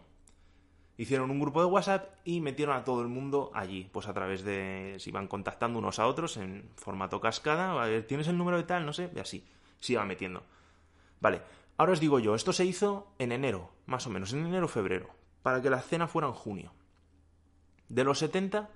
hicieron 1.01 1.31
un 1.31 1.39
grupo 1.39 1.61
de 1.61 1.65
WhatsApp 1.65 2.13
y 2.25 2.41
metieron 2.41 2.75
a 2.75 2.83
todo 2.83 3.01
el 3.01 3.07
mundo 3.07 3.49
allí, 3.55 3.89
pues 3.91 4.07
a 4.07 4.13
través 4.13 4.43
de, 4.43 4.97
se 4.99 5.09
iban 5.09 5.27
contactando 5.27 5.79
unos 5.79 5.97
a 5.97 6.05
otros 6.05 6.37
en 6.37 6.69
formato 6.75 7.19
cascada, 7.19 7.87
tienes 8.05 8.27
el 8.27 8.37
número 8.37 8.57
de 8.57 8.63
tal, 8.63 8.85
no 8.85 8.93
sé, 8.93 9.09
así, 9.19 9.43
se 9.79 9.93
iban 9.93 10.07
metiendo. 10.07 10.43
Vale, 11.19 11.41
ahora 11.81 11.93
os 11.93 11.99
digo 11.99 12.19
yo, 12.19 12.35
esto 12.35 12.53
se 12.53 12.63
hizo 12.63 13.11
en 13.17 13.31
enero, 13.31 13.71
más 13.87 14.05
o 14.05 14.11
menos, 14.11 14.33
en 14.33 14.45
enero 14.45 14.67
febrero, 14.67 15.09
para 15.41 15.63
que 15.63 15.71
la 15.71 15.81
cena 15.81 16.07
fuera 16.07 16.27
en 16.27 16.33
junio. 16.35 16.73
De 17.89 18.03
los 18.03 18.19
70, 18.19 18.69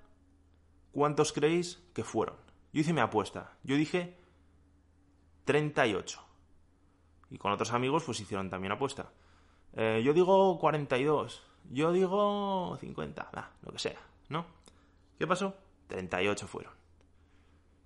¿cuántos 0.92 1.32
creéis 1.32 1.84
que 1.94 2.04
fueron? 2.04 2.36
Yo 2.74 2.82
hice 2.82 2.94
mi 2.94 3.02
apuesta, 3.02 3.58
yo 3.64 3.76
dije 3.76 4.18
38. 5.46 6.20
Y 7.30 7.38
con 7.38 7.52
otros 7.52 7.74
amigos 7.74 8.04
pues 8.06 8.20
hicieron 8.20 8.50
también 8.50 8.72
apuesta. 8.72 9.12
Eh, 9.74 10.02
yo 10.04 10.12
digo 10.12 10.58
42. 10.60 11.44
Yo 11.70 11.92
digo 11.92 12.76
50, 12.80 13.54
lo 13.62 13.72
que 13.72 13.80
sea, 13.80 14.00
¿no? 14.30 14.48
¿Qué 15.20 15.28
pasó? 15.28 15.54
38 15.90 16.48
fueron. 16.48 16.74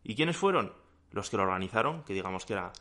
¿Y 0.02 0.16
quiénes 0.16 0.38
fueron? 0.38 0.72
Los 1.12 1.30
que 1.30 1.36
lo 1.36 1.44
organizaron, 1.44 2.04
que 2.04 2.14
digamos 2.14 2.46
que 2.46 2.54
era 2.54 2.72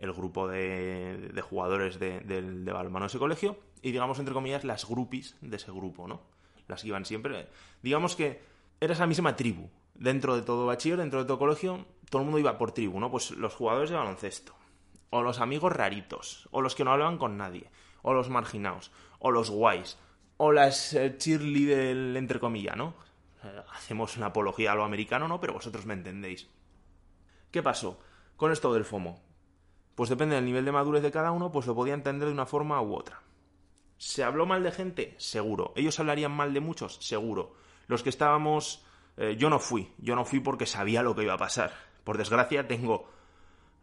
el 0.00 0.12
grupo 0.12 0.48
de, 0.48 1.42
jugadores 1.48 1.98
de, 1.98 2.20
de, 2.20 2.42
de 2.42 3.06
ese 3.06 3.18
colegio, 3.18 3.58
y 3.82 3.92
digamos, 3.92 4.18
entre 4.18 4.34
comillas, 4.34 4.64
las 4.64 4.88
grupis 4.88 5.36
de 5.40 5.56
ese 5.56 5.70
grupo, 5.70 6.08
¿no? 6.08 6.22
Las 6.68 6.82
que 6.82 6.88
iban 6.88 7.04
siempre. 7.04 7.48
Digamos 7.82 8.16
que 8.16 8.40
era 8.80 8.94
esa 8.94 9.06
misma 9.06 9.36
tribu. 9.36 9.68
Dentro 9.94 10.34
de 10.36 10.42
todo 10.42 10.64
bachiller, 10.64 10.98
dentro 10.98 11.20
de 11.20 11.26
todo 11.26 11.38
colegio, 11.38 11.84
todo 12.08 12.22
el 12.22 12.26
mundo 12.26 12.38
iba 12.38 12.56
por 12.56 12.72
tribu, 12.72 12.98
¿no? 12.98 13.10
Pues 13.10 13.32
los 13.32 13.54
jugadores 13.54 13.90
de 13.90 13.96
baloncesto, 13.96 14.54
o 15.10 15.22
los 15.22 15.40
amigos 15.40 15.72
raritos, 15.72 16.48
o 16.50 16.62
los 16.62 16.74
que 16.74 16.84
no 16.84 16.92
hablaban 16.92 17.18
con 17.18 17.36
nadie, 17.36 17.70
o 18.00 18.14
los 18.14 18.30
marginados, 18.30 18.90
o 19.18 19.30
los 19.30 19.50
guays, 19.50 19.98
o 20.38 20.52
las 20.52 20.94
eh, 20.94 21.16
cheerleader, 21.18 22.16
entre 22.16 22.40
comillas, 22.40 22.76
¿no? 22.76 22.94
Eh, 23.44 23.62
hacemos 23.74 24.16
una 24.16 24.26
apología 24.26 24.72
a 24.72 24.74
lo 24.74 24.84
americano, 24.84 25.28
¿no? 25.28 25.38
Pero 25.40 25.52
vosotros 25.52 25.84
me 25.84 25.92
entendéis. 25.92 26.48
¿Qué 27.50 27.62
pasó 27.62 28.00
con 28.36 28.50
esto 28.50 28.72
del 28.72 28.86
FOMO? 28.86 29.29
Pues 30.00 30.08
depende 30.08 30.34
del 30.34 30.46
nivel 30.46 30.64
de 30.64 30.72
madurez 30.72 31.02
de 31.02 31.10
cada 31.10 31.30
uno, 31.30 31.52
pues 31.52 31.66
lo 31.66 31.74
podía 31.74 31.92
entender 31.92 32.26
de 32.26 32.32
una 32.32 32.46
forma 32.46 32.80
u 32.80 32.94
otra. 32.94 33.20
¿Se 33.98 34.24
habló 34.24 34.46
mal 34.46 34.62
de 34.62 34.72
gente? 34.72 35.14
Seguro. 35.18 35.74
¿Ellos 35.76 36.00
hablarían 36.00 36.32
mal 36.32 36.54
de 36.54 36.60
muchos? 36.60 36.96
Seguro. 37.02 37.52
Los 37.86 38.02
que 38.02 38.08
estábamos... 38.08 38.82
Eh, 39.18 39.36
yo 39.38 39.50
no 39.50 39.58
fui. 39.58 39.92
Yo 39.98 40.16
no 40.16 40.24
fui 40.24 40.40
porque 40.40 40.64
sabía 40.64 41.02
lo 41.02 41.14
que 41.14 41.24
iba 41.24 41.34
a 41.34 41.36
pasar. 41.36 41.74
Por 42.02 42.16
desgracia 42.16 42.66
tengo... 42.66 43.10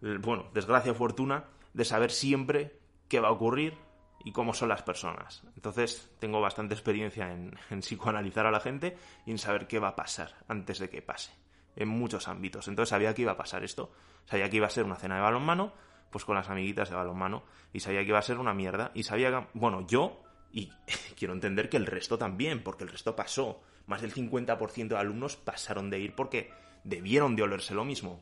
Bueno, 0.02 0.48
desgracia 0.56 0.94
o 0.94 0.96
fortuna 0.96 1.44
de 1.74 1.86
saber 1.86 2.10
siempre 2.10 2.80
qué 3.10 3.20
va 3.20 3.28
a 3.28 3.32
ocurrir, 3.34 3.78
y 4.24 4.32
cómo 4.32 4.56
son 4.56 4.70
las 4.70 4.82
personas. 4.82 5.44
Entonces 5.56 6.10
tengo 6.18 6.42
bastante 6.42 6.74
experiencia 6.74 7.32
en, 7.70 7.82
psicoanalizar 7.82 8.48
a 8.48 8.52
la 8.52 8.60
gente 8.60 8.98
y 9.28 9.30
en 9.30 9.38
saber 9.38 9.68
qué 9.68 9.78
va 9.78 9.90
a 9.90 9.96
pasar 9.96 10.34
antes 10.48 10.80
de 10.80 10.90
que 10.90 11.04
pase, 11.04 11.32
en 11.76 11.90
muchos 11.90 12.28
ámbitos. 12.28 12.68
Entonces 12.68 12.90
sabía 12.90 13.14
que 13.14 13.22
iba 13.22 13.34
a 13.34 13.38
pasar 13.38 13.64
esto, 13.64 13.92
sabía 14.26 14.50
que 14.50 14.58
iba 14.58 14.66
a 14.66 14.72
ser 14.72 14.84
una 14.84 14.96
cena 14.96 15.18
de 15.18 15.22
balonmano, 15.22 15.74
pues 16.12 16.26
con 16.26 16.36
las 16.36 16.50
amiguitas 16.50 16.90
de 16.90 16.96
balonmano, 16.96 17.44
y 17.74 17.80
sabía 17.80 18.02
que 18.02 18.10
iba 18.10 18.20
a 18.20 18.24
ser 18.24 18.40
una 18.40 18.54
mierda, 18.54 18.92
y 18.94 19.04
sabía 19.04 19.30
que, 19.30 19.48
bueno, 19.54 19.86
yo, 19.88 20.24
y 20.52 20.72
quiero 21.18 21.34
entender 21.34 21.70
que 21.70 21.78
el 21.78 21.86
resto 21.86 22.18
también, 22.18 22.64
porque 22.64 22.84
el 22.84 22.90
resto 22.90 23.16
pasó. 23.16 23.62
Más 23.86 24.02
del 24.02 24.14
50% 24.14 24.90
de 24.90 24.98
alumnos 24.98 25.38
pasaron 25.38 25.90
de 25.90 26.00
ir 26.00 26.14
porque 26.14 26.52
debieron 26.84 27.38
de 27.38 27.44
olerse 27.44 27.74
lo 27.74 27.86
mismo. 27.86 28.20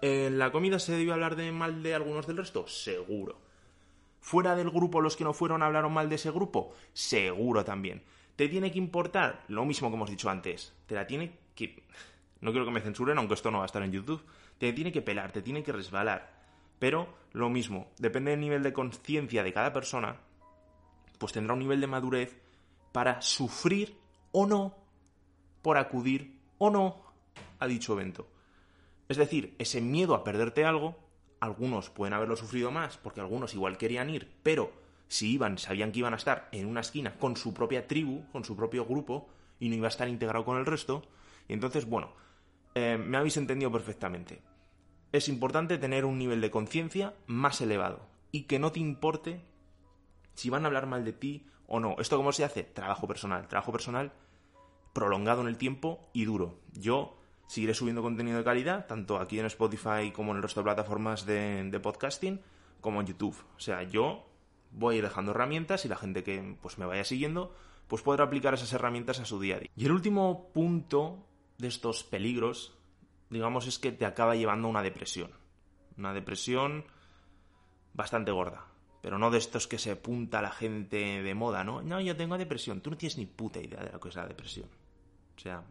¿En 0.00 0.38
la 0.38 0.50
comida 0.50 0.78
se 0.78 0.92
debió 0.92 1.12
hablar 1.12 1.36
de 1.36 1.52
mal 1.52 1.82
de 1.82 1.94
algunos 1.94 2.26
del 2.26 2.38
resto? 2.38 2.66
Seguro 2.66 3.44
¿Fuera 4.24 4.56
del 4.56 4.70
grupo 4.70 5.02
los 5.02 5.16
que 5.16 5.24
no 5.24 5.34
fueron 5.34 5.62
hablaron 5.62 5.92
mal 5.92 6.08
de 6.08 6.14
ese 6.14 6.30
grupo? 6.30 6.72
Seguro 6.94 7.62
también. 7.62 8.02
¿Te 8.36 8.48
tiene 8.48 8.72
que 8.72 8.78
importar? 8.78 9.44
Lo 9.48 9.66
mismo 9.66 9.90
que 9.90 9.96
hemos 9.96 10.08
dicho 10.08 10.30
antes. 10.30 10.72
Te 10.86 10.94
la 10.94 11.06
tiene 11.06 11.38
que... 11.54 11.84
No 12.40 12.50
quiero 12.50 12.64
que 12.64 12.72
me 12.72 12.80
censuren, 12.80 13.18
aunque 13.18 13.34
esto 13.34 13.50
no 13.50 13.58
va 13.58 13.64
a 13.64 13.66
estar 13.66 13.82
en 13.82 13.92
YouTube. 13.92 14.24
Te 14.56 14.72
tiene 14.72 14.92
que 14.92 15.02
pelar, 15.02 15.30
te 15.30 15.42
tiene 15.42 15.62
que 15.62 15.72
resbalar. 15.72 16.43
Pero 16.78 17.08
lo 17.32 17.50
mismo, 17.50 17.88
depende 17.98 18.30
del 18.30 18.40
nivel 18.40 18.62
de 18.62 18.72
conciencia 18.72 19.42
de 19.42 19.52
cada 19.52 19.72
persona, 19.72 20.16
pues 21.18 21.32
tendrá 21.32 21.54
un 21.54 21.60
nivel 21.60 21.80
de 21.80 21.86
madurez 21.86 22.40
para 22.92 23.20
sufrir 23.22 23.96
o 24.32 24.46
no 24.46 24.74
por 25.62 25.78
acudir 25.78 26.38
o 26.58 26.70
no 26.70 27.02
a 27.58 27.66
dicho 27.66 27.94
evento. 27.94 28.28
Es 29.08 29.16
decir, 29.16 29.54
ese 29.58 29.80
miedo 29.80 30.14
a 30.14 30.24
perderte 30.24 30.64
algo, 30.64 30.96
algunos 31.40 31.90
pueden 31.90 32.14
haberlo 32.14 32.36
sufrido 32.36 32.70
más 32.70 32.96
porque 32.96 33.20
algunos 33.20 33.54
igual 33.54 33.78
querían 33.78 34.10
ir, 34.10 34.30
pero 34.42 34.72
si 35.08 35.32
iban 35.32 35.58
sabían 35.58 35.92
que 35.92 36.00
iban 36.00 36.14
a 36.14 36.16
estar 36.16 36.48
en 36.52 36.66
una 36.66 36.80
esquina 36.80 37.16
con 37.18 37.36
su 37.36 37.52
propia 37.52 37.86
tribu, 37.86 38.24
con 38.32 38.44
su 38.44 38.56
propio 38.56 38.84
grupo, 38.84 39.28
y 39.60 39.68
no 39.68 39.76
iba 39.76 39.86
a 39.86 39.88
estar 39.88 40.08
integrado 40.08 40.44
con 40.44 40.58
el 40.58 40.66
resto. 40.66 41.02
Y 41.48 41.52
entonces, 41.52 41.86
bueno, 41.86 42.12
eh, 42.74 42.98
me 42.98 43.16
habéis 43.16 43.36
entendido 43.36 43.70
perfectamente. 43.70 44.40
Es 45.14 45.28
importante 45.28 45.78
tener 45.78 46.04
un 46.06 46.18
nivel 46.18 46.40
de 46.40 46.50
conciencia 46.50 47.14
más 47.28 47.60
elevado 47.60 48.00
y 48.32 48.46
que 48.46 48.58
no 48.58 48.72
te 48.72 48.80
importe 48.80 49.44
si 50.34 50.50
van 50.50 50.64
a 50.64 50.66
hablar 50.66 50.88
mal 50.88 51.04
de 51.04 51.12
ti 51.12 51.46
o 51.68 51.78
no. 51.78 51.94
¿Esto 52.00 52.16
cómo 52.16 52.32
se 52.32 52.42
hace? 52.42 52.64
Trabajo 52.64 53.06
personal. 53.06 53.46
Trabajo 53.46 53.70
personal 53.70 54.12
prolongado 54.92 55.42
en 55.42 55.46
el 55.46 55.56
tiempo 55.56 56.10
y 56.12 56.24
duro. 56.24 56.58
Yo 56.72 57.16
seguiré 57.46 57.74
subiendo 57.74 58.02
contenido 58.02 58.38
de 58.38 58.42
calidad, 58.42 58.88
tanto 58.88 59.18
aquí 59.18 59.38
en 59.38 59.46
Spotify 59.46 60.10
como 60.12 60.32
en 60.32 60.38
el 60.38 60.42
resto 60.42 60.58
de 60.58 60.64
plataformas 60.64 61.24
de, 61.26 61.80
podcasting, 61.80 62.40
como 62.80 63.00
en 63.00 63.06
YouTube. 63.06 63.36
O 63.56 63.60
sea, 63.60 63.84
yo 63.84 64.26
voy 64.72 64.96
a 64.96 64.98
ir 64.98 65.04
dejando 65.04 65.30
herramientas 65.30 65.84
y 65.84 65.88
la 65.88 65.96
gente 65.96 66.24
que 66.24 66.56
pues, 66.60 66.76
me 66.76 66.86
vaya 66.86 67.04
siguiendo 67.04 67.54
pues 67.86 68.02
podrá 68.02 68.24
aplicar 68.24 68.54
esas 68.54 68.72
herramientas 68.72 69.20
a 69.20 69.26
su 69.26 69.38
día 69.38 69.54
a 69.54 69.60
día. 69.60 69.70
Y 69.76 69.84
el 69.84 69.92
último 69.92 70.50
punto 70.52 71.24
de 71.58 71.68
estos 71.68 72.02
peligros, 72.02 72.76
digamos, 73.34 73.66
es 73.66 73.80
que 73.80 73.90
te 73.90 74.06
acaba 74.06 74.36
llevando 74.36 74.68
a 74.68 74.70
una 74.70 74.82
depresión. 74.82 75.30
Una 75.98 76.14
depresión 76.14 76.84
bastante 77.92 78.30
gorda. 78.30 78.64
Pero 79.02 79.18
no 79.18 79.30
de 79.30 79.38
estos 79.38 79.66
que 79.66 79.76
se 79.76 79.90
apunta 79.90 80.40
la 80.40 80.52
gente 80.52 81.22
de 81.22 81.34
moda, 81.34 81.64
¿no? 81.64 81.82
No, 81.82 82.00
yo 82.00 82.16
tengo 82.16 82.38
depresión. 82.38 82.80
Tú 82.80 82.90
no 82.90 82.96
tienes 82.96 83.18
ni 83.18 83.26
puta 83.26 83.60
idea 83.60 83.82
de 83.82 83.90
lo 83.90 83.98
que 83.98 84.08
es 84.08 84.14
la 84.14 84.26
depresión. 84.26 84.68
O 85.36 85.40
sea, 85.40 85.64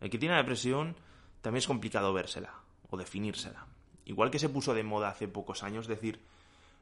el 0.00 0.10
que 0.10 0.18
tiene 0.18 0.34
depresión 0.34 0.96
también 1.40 1.60
es 1.60 1.68
complicado 1.68 2.12
vérsela 2.12 2.54
o 2.90 2.96
definírsela. 2.96 3.66
Igual 4.04 4.30
que 4.32 4.40
se 4.40 4.48
puso 4.48 4.74
de 4.74 4.82
moda 4.82 5.10
hace 5.10 5.28
pocos 5.28 5.62
años 5.62 5.86
decir, 5.86 6.20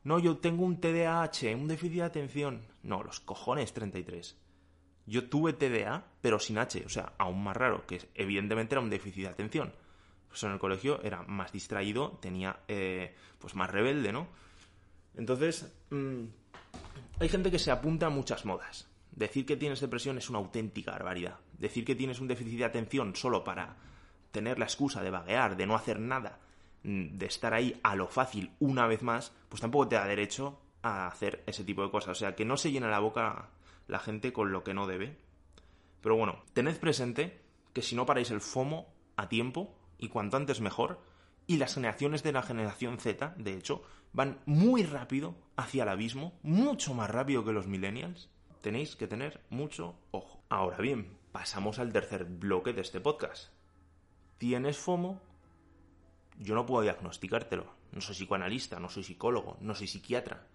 no, 0.04 0.18
yo 0.18 0.38
tengo 0.38 0.64
un 0.64 0.80
TDAH, 0.80 1.54
un 1.54 1.68
déficit 1.68 1.98
de 1.98 2.02
atención. 2.02 2.62
No, 2.82 3.02
los 3.02 3.20
cojones 3.20 3.74
33. 3.74 4.38
Yo 5.04 5.28
tuve 5.28 5.52
TDA, 5.52 6.04
pero 6.22 6.38
sin 6.38 6.58
H, 6.58 6.82
o 6.86 6.88
sea, 6.88 7.12
aún 7.18 7.44
más 7.44 7.56
raro, 7.56 7.86
que 7.86 8.08
evidentemente 8.14 8.74
era 8.74 8.80
un 8.80 8.90
déficit 8.90 9.24
de 9.24 9.28
atención. 9.28 9.72
Pues 10.28 10.42
en 10.42 10.52
el 10.52 10.58
colegio 10.58 11.02
era 11.02 11.22
más 11.22 11.52
distraído, 11.52 12.18
tenía, 12.20 12.60
eh, 12.68 13.14
pues 13.38 13.54
más 13.54 13.70
rebelde, 13.70 14.12
¿no? 14.12 14.28
Entonces, 15.16 15.72
mm, 15.90 16.24
hay 17.20 17.28
gente 17.28 17.50
que 17.50 17.58
se 17.58 17.70
apunta 17.70 18.06
a 18.06 18.10
muchas 18.10 18.44
modas. 18.44 18.88
Decir 19.10 19.46
que 19.46 19.56
tienes 19.56 19.80
depresión 19.80 20.18
es 20.18 20.30
una 20.30 20.38
auténtica 20.38 20.92
barbaridad. 20.92 21.38
Decir 21.58 21.84
que 21.84 21.96
tienes 21.96 22.20
un 22.20 22.28
déficit 22.28 22.58
de 22.58 22.64
atención 22.64 23.16
solo 23.16 23.42
para 23.42 23.76
tener 24.30 24.58
la 24.58 24.66
excusa 24.66 25.02
de 25.02 25.10
vaguear, 25.10 25.56
de 25.56 25.66
no 25.66 25.74
hacer 25.74 25.98
nada, 25.98 26.38
mm, 26.84 27.18
de 27.18 27.26
estar 27.26 27.54
ahí 27.54 27.78
a 27.82 27.96
lo 27.96 28.06
fácil 28.06 28.52
una 28.60 28.86
vez 28.86 29.02
más, 29.02 29.32
pues 29.48 29.60
tampoco 29.60 29.88
te 29.88 29.96
da 29.96 30.06
derecho 30.06 30.60
a 30.82 31.08
hacer 31.08 31.42
ese 31.46 31.64
tipo 31.64 31.82
de 31.82 31.90
cosas. 31.90 32.10
O 32.10 32.14
sea, 32.14 32.36
que 32.36 32.44
no 32.44 32.56
se 32.56 32.70
llena 32.70 32.88
la 32.88 33.00
boca 33.00 33.48
la 33.88 33.98
gente 33.98 34.32
con 34.32 34.52
lo 34.52 34.62
que 34.62 34.74
no 34.74 34.86
debe. 34.86 35.16
Pero 36.00 36.16
bueno, 36.16 36.44
tened 36.52 36.78
presente 36.78 37.40
que 37.72 37.82
si 37.82 37.96
no 37.96 38.06
paráis 38.06 38.30
el 38.30 38.40
FOMO 38.40 38.86
a 39.16 39.28
tiempo, 39.28 39.74
y 39.98 40.08
cuanto 40.08 40.36
antes 40.36 40.60
mejor, 40.60 41.00
y 41.46 41.56
las 41.56 41.74
generaciones 41.74 42.22
de 42.22 42.32
la 42.32 42.42
generación 42.42 42.98
Z, 42.98 43.34
de 43.36 43.54
hecho, 43.54 43.82
van 44.12 44.40
muy 44.46 44.84
rápido 44.84 45.34
hacia 45.56 45.82
el 45.82 45.88
abismo, 45.88 46.38
mucho 46.42 46.94
más 46.94 47.10
rápido 47.10 47.44
que 47.44 47.52
los 47.52 47.66
millennials. 47.66 48.30
Tenéis 48.60 48.96
que 48.96 49.06
tener 49.06 49.40
mucho 49.50 49.96
ojo. 50.10 50.42
Ahora 50.48 50.78
bien, 50.78 51.16
pasamos 51.32 51.78
al 51.78 51.92
tercer 51.92 52.24
bloque 52.24 52.72
de 52.72 52.82
este 52.82 53.00
podcast. 53.00 53.52
¿Tienes 54.38 54.76
FOMO? 54.78 55.20
Yo 56.38 56.54
no 56.54 56.66
puedo 56.66 56.82
diagnosticártelo. 56.82 57.66
No 57.92 58.00
soy 58.00 58.14
psicoanalista, 58.14 58.78
no 58.78 58.88
soy 58.88 59.04
psicólogo, 59.04 59.56
no 59.60 59.74
soy 59.74 59.86
psiquiatra, 59.86 60.46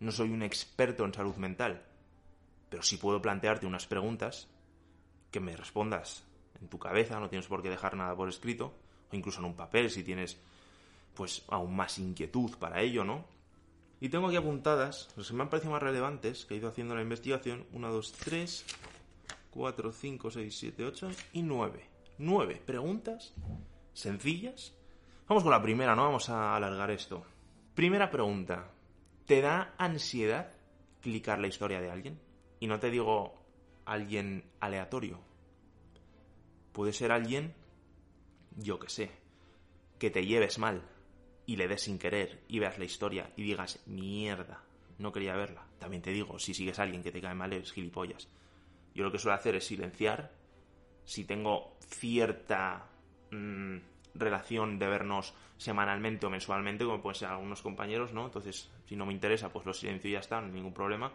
no 0.00 0.12
soy 0.12 0.30
un 0.30 0.42
experto 0.42 1.04
en 1.04 1.12
salud 1.12 1.36
mental. 1.36 1.84
Pero 2.70 2.82
sí 2.82 2.96
puedo 2.96 3.20
plantearte 3.20 3.66
unas 3.66 3.86
preguntas 3.86 4.48
que 5.30 5.40
me 5.40 5.56
respondas 5.56 6.27
en 6.60 6.68
tu 6.68 6.78
cabeza, 6.78 7.20
no 7.20 7.28
tienes 7.28 7.46
por 7.46 7.62
qué 7.62 7.70
dejar 7.70 7.96
nada 7.96 8.14
por 8.16 8.28
escrito, 8.28 8.74
o 9.10 9.16
incluso 9.16 9.40
en 9.40 9.46
un 9.46 9.54
papel 9.54 9.90
si 9.90 10.02
tienes 10.02 10.38
pues 11.14 11.44
aún 11.48 11.74
más 11.74 11.98
inquietud 11.98 12.56
para 12.58 12.80
ello, 12.80 13.04
¿no? 13.04 13.24
Y 14.00 14.08
tengo 14.08 14.28
aquí 14.28 14.36
apuntadas, 14.36 15.08
los 15.16 15.28
que 15.28 15.34
me 15.34 15.42
han 15.42 15.50
parecido 15.50 15.72
más 15.72 15.82
relevantes, 15.82 16.44
que 16.44 16.54
he 16.54 16.58
ido 16.58 16.68
haciendo 16.68 16.94
la 16.94 17.02
investigación, 17.02 17.66
1, 17.72 17.92
2, 17.92 18.12
3, 18.12 18.64
4, 19.50 19.92
5, 19.92 20.30
6, 20.30 20.58
7, 20.58 20.84
8 20.84 21.10
y 21.32 21.42
9. 21.42 21.84
9 22.18 22.62
preguntas 22.64 23.34
sencillas. 23.92 24.72
Vamos 25.26 25.42
con 25.42 25.50
la 25.50 25.60
primera, 25.60 25.96
¿no? 25.96 26.04
Vamos 26.04 26.28
a 26.28 26.54
alargar 26.54 26.90
esto. 26.92 27.24
Primera 27.74 28.10
pregunta. 28.10 28.70
¿Te 29.26 29.40
da 29.40 29.74
ansiedad 29.76 30.52
clicar 31.02 31.40
la 31.40 31.48
historia 31.48 31.80
de 31.80 31.90
alguien? 31.90 32.20
Y 32.60 32.68
no 32.68 32.78
te 32.78 32.90
digo 32.90 33.34
alguien 33.84 34.44
aleatorio. 34.60 35.27
Puede 36.78 36.92
ser 36.92 37.10
alguien, 37.10 37.56
yo 38.56 38.78
que 38.78 38.88
sé, 38.88 39.10
que 39.98 40.10
te 40.10 40.24
lleves 40.24 40.60
mal, 40.60 40.80
y 41.44 41.56
le 41.56 41.66
des 41.66 41.82
sin 41.82 41.98
querer 41.98 42.44
y 42.46 42.60
veas 42.60 42.78
la 42.78 42.84
historia 42.84 43.32
y 43.36 43.42
digas, 43.42 43.82
mierda, 43.86 44.62
no 44.98 45.10
quería 45.10 45.34
verla. 45.34 45.66
También 45.80 46.02
te 46.02 46.12
digo, 46.12 46.38
si 46.38 46.54
sigues 46.54 46.78
a 46.78 46.84
alguien 46.84 47.02
que 47.02 47.10
te 47.10 47.20
cae 47.20 47.34
mal, 47.34 47.52
eres 47.52 47.72
gilipollas. 47.72 48.28
Yo 48.94 49.02
lo 49.02 49.10
que 49.10 49.18
suelo 49.18 49.34
hacer 49.34 49.56
es 49.56 49.66
silenciar. 49.66 50.30
Si 51.04 51.24
tengo 51.24 51.76
cierta 51.80 52.86
mm, 53.32 53.78
relación 54.14 54.78
de 54.78 54.86
vernos 54.86 55.34
semanalmente 55.56 56.26
o 56.26 56.30
mensualmente, 56.30 56.84
como 56.84 57.02
pueden 57.02 57.18
ser 57.18 57.30
algunos 57.30 57.60
compañeros, 57.60 58.12
¿no? 58.12 58.26
Entonces, 58.26 58.70
si 58.86 58.94
no 58.94 59.04
me 59.04 59.12
interesa, 59.12 59.52
pues 59.52 59.66
lo 59.66 59.74
silencio 59.74 60.10
y 60.10 60.12
ya 60.12 60.20
está, 60.20 60.40
no 60.40 60.46
hay 60.46 60.52
ningún 60.52 60.74
problema. 60.74 61.12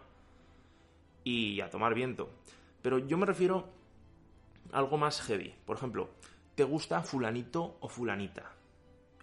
Y 1.24 1.62
a 1.62 1.70
tomar 1.70 1.94
viento. 1.94 2.30
Pero 2.82 3.00
yo 3.00 3.18
me 3.18 3.26
refiero 3.26 3.82
algo 4.72 4.98
más 4.98 5.22
heavy. 5.22 5.54
Por 5.66 5.78
ejemplo, 5.78 6.10
¿te 6.56 6.64
gusta 6.64 7.02
fulanito 7.02 7.78
o 7.80 7.88
fulanita? 7.88 8.54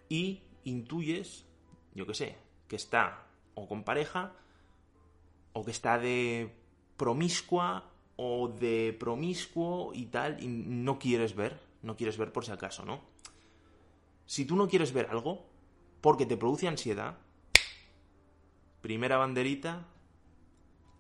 Y 0.09 0.43
intuyes, 0.65 1.47
yo 1.95 2.07
qué 2.07 2.15
sé, 2.15 2.37
que 2.69 2.77
está 2.77 3.27
o 3.55 3.69
con 3.69 3.85
pareja, 3.85 4.33
o 5.53 5.65
que 5.65 5.71
está 5.71 5.99
de 5.99 6.55
promiscua, 6.97 7.91
o 8.17 8.49
de 8.49 8.97
promiscuo 8.99 9.93
y 9.95 10.07
tal, 10.07 10.43
y 10.43 10.49
no 10.49 10.99
quieres 10.99 11.35
ver, 11.35 11.59
no 11.83 11.97
quieres 11.97 12.19
ver 12.19 12.33
por 12.33 12.45
si 12.45 12.53
acaso, 12.53 12.85
¿no? 12.85 13.01
Si 14.27 14.45
tú 14.45 14.57
no 14.57 14.69
quieres 14.69 14.93
ver 14.93 15.07
algo, 15.07 15.47
porque 16.01 16.27
te 16.27 16.37
produce 16.37 16.69
ansiedad, 16.69 17.19
primera 18.81 19.17
banderita 19.17 19.87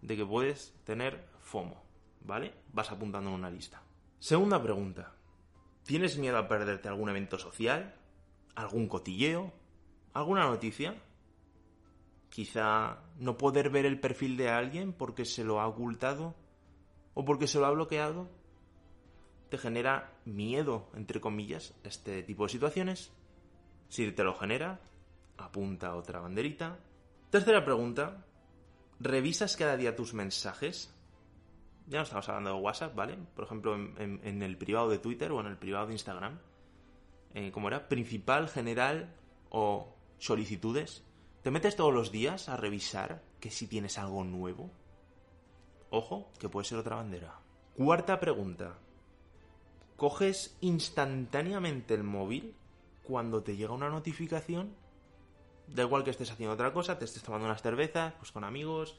de 0.02 0.16
que 0.16 0.26
puedes 0.26 0.74
tener 0.84 1.28
FOMO, 1.40 1.82
¿vale? 2.22 2.54
Vas 2.72 2.90
apuntando 2.90 3.30
en 3.30 3.36
una 3.36 3.50
lista. 3.50 3.82
Segunda 4.20 4.62
pregunta. 4.62 5.12
¿Tienes 5.82 6.16
miedo 6.16 6.38
a 6.38 6.46
perderte 6.46 6.88
algún 6.88 7.08
evento 7.08 7.38
social? 7.38 7.96
algún 8.54 8.88
cotilleo, 8.88 9.52
alguna 10.12 10.44
noticia. 10.44 10.94
Quizá 12.28 12.98
no 13.18 13.36
poder 13.36 13.70
ver 13.70 13.86
el 13.86 13.98
perfil 13.98 14.36
de 14.36 14.50
alguien 14.50 14.92
porque 14.92 15.24
se 15.24 15.44
lo 15.44 15.60
ha 15.60 15.66
ocultado 15.66 16.34
o 17.14 17.24
porque 17.24 17.48
se 17.48 17.58
lo 17.58 17.66
ha 17.66 17.70
bloqueado. 17.70 18.28
¿Te 19.48 19.58
genera 19.58 20.12
miedo, 20.24 20.90
entre 20.94 21.20
comillas, 21.20 21.74
este 21.82 22.22
tipo 22.22 22.44
de 22.44 22.50
situaciones? 22.50 23.10
Si 23.88 24.12
te 24.12 24.22
lo 24.22 24.34
genera, 24.34 24.80
apunta 25.36 25.96
otra 25.96 26.20
banderita. 26.20 26.78
Tercera 27.30 27.64
pregunta. 27.64 28.24
¿Revisas 29.00 29.56
cada 29.56 29.76
día 29.76 29.96
tus 29.96 30.14
mensajes? 30.14 30.94
Ya 31.90 31.98
no 31.98 32.04
estamos 32.04 32.28
hablando 32.28 32.54
de 32.54 32.60
WhatsApp, 32.60 32.94
¿vale? 32.94 33.18
Por 33.34 33.44
ejemplo, 33.44 33.74
en, 33.74 34.42
el 34.42 34.56
privado 34.56 34.88
de 34.88 34.98
Twitter 34.98 35.32
o 35.32 35.40
en 35.40 35.46
el 35.46 35.58
privado 35.58 35.88
de 35.88 35.92
Instagram 35.92 36.38
eh, 37.34 37.50
¿cómo 37.52 37.68
era? 37.68 37.88
Principal, 37.88 38.48
general 38.48 39.14
o 39.50 39.94
solicitudes. 40.18 41.04
¿Te 41.42 41.50
metes 41.50 41.76
todos 41.76 41.94
los 41.94 42.10
días 42.10 42.48
a 42.48 42.56
revisar 42.56 43.22
que 43.40 43.50
si 43.50 43.66
tienes 43.66 43.98
algo 43.98 44.24
nuevo? 44.24 44.70
Ojo, 45.90 46.30
que 46.38 46.48
puede 46.48 46.64
ser 46.64 46.78
otra 46.78 46.96
bandera. 46.96 47.38
Cuarta 47.76 48.18
pregunta. 48.20 48.78
¿Coges 49.96 50.56
instantáneamente 50.60 51.94
el 51.94 52.02
móvil 52.02 52.54
cuando 53.02 53.42
te 53.42 53.56
llega 53.56 53.72
una 53.72 53.90
notificación? 53.90 54.74
Da 55.66 55.82
igual 55.82 56.04
que 56.04 56.10
estés 56.10 56.30
haciendo 56.30 56.54
otra 56.54 56.72
cosa, 56.72 56.98
te 56.98 57.04
estés 57.04 57.22
tomando 57.22 57.46
unas 57.46 57.62
cervezas, 57.62 58.14
pues 58.14 58.32
con 58.32 58.44
amigos, 58.44 58.98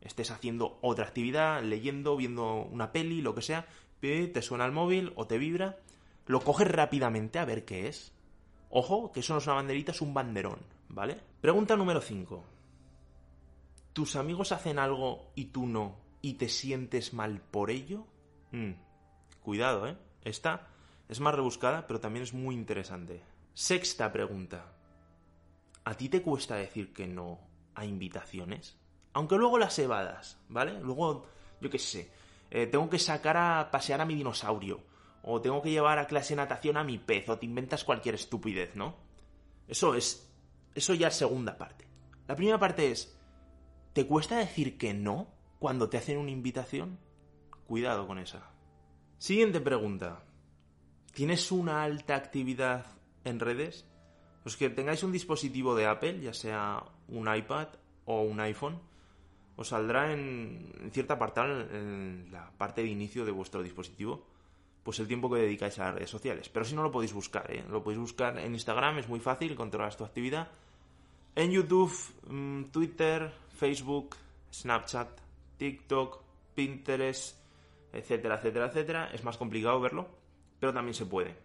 estés 0.00 0.30
haciendo 0.30 0.78
otra 0.82 1.06
actividad, 1.06 1.62
leyendo, 1.62 2.16
viendo 2.16 2.62
una 2.62 2.92
peli, 2.92 3.20
lo 3.20 3.34
que 3.34 3.42
sea, 3.42 3.66
te 4.00 4.42
suena 4.42 4.64
el 4.64 4.72
móvil 4.72 5.12
o 5.16 5.26
te 5.26 5.38
vibra, 5.38 5.78
lo 6.26 6.40
coges 6.40 6.68
rápidamente 6.68 7.38
a 7.38 7.44
ver 7.44 7.64
qué 7.64 7.88
es. 7.88 8.12
Ojo, 8.70 9.12
que 9.12 9.20
eso 9.20 9.32
no 9.32 9.38
es 9.38 9.46
una 9.46 9.56
banderita, 9.56 9.92
es 9.92 10.00
un 10.00 10.14
banderón, 10.14 10.60
¿vale? 10.88 11.20
Pregunta 11.40 11.76
número 11.76 12.00
5. 12.00 12.44
¿Tus 13.92 14.16
amigos 14.16 14.52
hacen 14.52 14.78
algo 14.78 15.32
y 15.34 15.46
tú 15.46 15.66
no 15.66 15.96
y 16.20 16.34
te 16.34 16.48
sientes 16.48 17.14
mal 17.14 17.40
por 17.40 17.70
ello? 17.70 18.06
Mm, 18.52 18.72
cuidado, 19.42 19.88
¿eh? 19.88 19.96
Esta 20.22 20.68
es 21.08 21.20
más 21.20 21.34
rebuscada, 21.34 21.86
pero 21.86 22.00
también 22.00 22.24
es 22.24 22.34
muy 22.34 22.54
interesante. 22.54 23.22
Sexta 23.54 24.12
pregunta. 24.12 24.72
¿A 25.84 25.94
ti 25.94 26.08
te 26.08 26.20
cuesta 26.20 26.56
decir 26.56 26.92
que 26.92 27.06
no 27.06 27.38
a 27.74 27.84
invitaciones? 27.84 28.76
Aunque 29.16 29.38
luego 29.38 29.56
las 29.56 29.78
evadas, 29.78 30.38
¿vale? 30.50 30.78
Luego, 30.78 31.24
yo 31.62 31.70
qué 31.70 31.78
sé, 31.78 32.12
eh, 32.50 32.66
tengo 32.66 32.90
que 32.90 32.98
sacar 32.98 33.38
a 33.38 33.70
pasear 33.70 34.02
a 34.02 34.04
mi 34.04 34.14
dinosaurio, 34.14 34.82
o 35.22 35.40
tengo 35.40 35.62
que 35.62 35.70
llevar 35.70 35.98
a 35.98 36.06
clase 36.06 36.36
natación 36.36 36.76
a 36.76 36.84
mi 36.84 36.98
pez, 36.98 37.26
o 37.30 37.38
te 37.38 37.46
inventas 37.46 37.82
cualquier 37.82 38.16
estupidez, 38.16 38.76
¿no? 38.76 38.94
Eso 39.68 39.94
es. 39.94 40.30
Eso 40.74 40.92
ya 40.92 41.08
es 41.08 41.14
segunda 41.14 41.56
parte. 41.56 41.86
La 42.28 42.36
primera 42.36 42.58
parte 42.58 42.90
es. 42.90 43.18
¿Te 43.94 44.06
cuesta 44.06 44.36
decir 44.36 44.76
que 44.76 44.92
no 44.92 45.28
cuando 45.60 45.88
te 45.88 45.96
hacen 45.96 46.18
una 46.18 46.30
invitación? 46.30 46.98
Cuidado 47.66 48.06
con 48.06 48.18
esa. 48.18 48.50
Siguiente 49.16 49.62
pregunta. 49.62 50.24
¿Tienes 51.14 51.50
una 51.50 51.84
alta 51.84 52.16
actividad 52.16 52.84
en 53.24 53.40
redes? 53.40 53.86
Los 54.44 54.58
que 54.58 54.68
tengáis 54.68 55.02
un 55.02 55.12
dispositivo 55.12 55.74
de 55.74 55.86
Apple, 55.86 56.20
ya 56.20 56.34
sea 56.34 56.84
un 57.08 57.34
iPad 57.34 57.68
o 58.04 58.20
un 58.20 58.40
iPhone, 58.40 58.78
os 59.56 59.68
saldrá 59.68 60.12
en, 60.12 60.90
cierta 60.92 61.14
apartado, 61.14 61.60
en 61.72 62.28
la 62.30 62.50
parte 62.56 62.82
de 62.82 62.88
inicio 62.88 63.24
de 63.24 63.32
vuestro 63.32 63.62
dispositivo, 63.62 64.24
pues 64.82 65.00
el 65.00 65.08
tiempo 65.08 65.30
que 65.30 65.40
dedicáis 65.40 65.78
a 65.78 65.86
las 65.86 65.94
redes 65.94 66.10
sociales. 66.10 66.48
Pero 66.48 66.64
si 66.64 66.74
no 66.74 66.82
lo 66.82 66.92
podéis 66.92 67.12
buscar, 67.12 67.50
¿eh? 67.50 67.64
lo 67.68 67.82
podéis 67.82 68.00
buscar 68.00 68.38
en 68.38 68.52
Instagram, 68.52 68.98
es 68.98 69.08
muy 69.08 69.18
fácil, 69.18 69.56
controlar 69.56 69.94
tu 69.96 70.04
actividad. 70.04 70.48
En 71.34 71.50
YouTube, 71.50 71.92
mm, 72.28 72.64
Twitter, 72.64 73.32
Facebook, 73.58 74.16
Snapchat, 74.52 75.08
TikTok, 75.56 76.22
Pinterest, 76.54 77.36
etcétera, 77.92 78.36
etcétera, 78.36 78.66
etcétera. 78.66 79.10
Es 79.12 79.24
más 79.24 79.36
complicado 79.36 79.80
verlo, 79.80 80.06
pero 80.60 80.72
también 80.72 80.94
se 80.94 81.06
puede. 81.06 81.36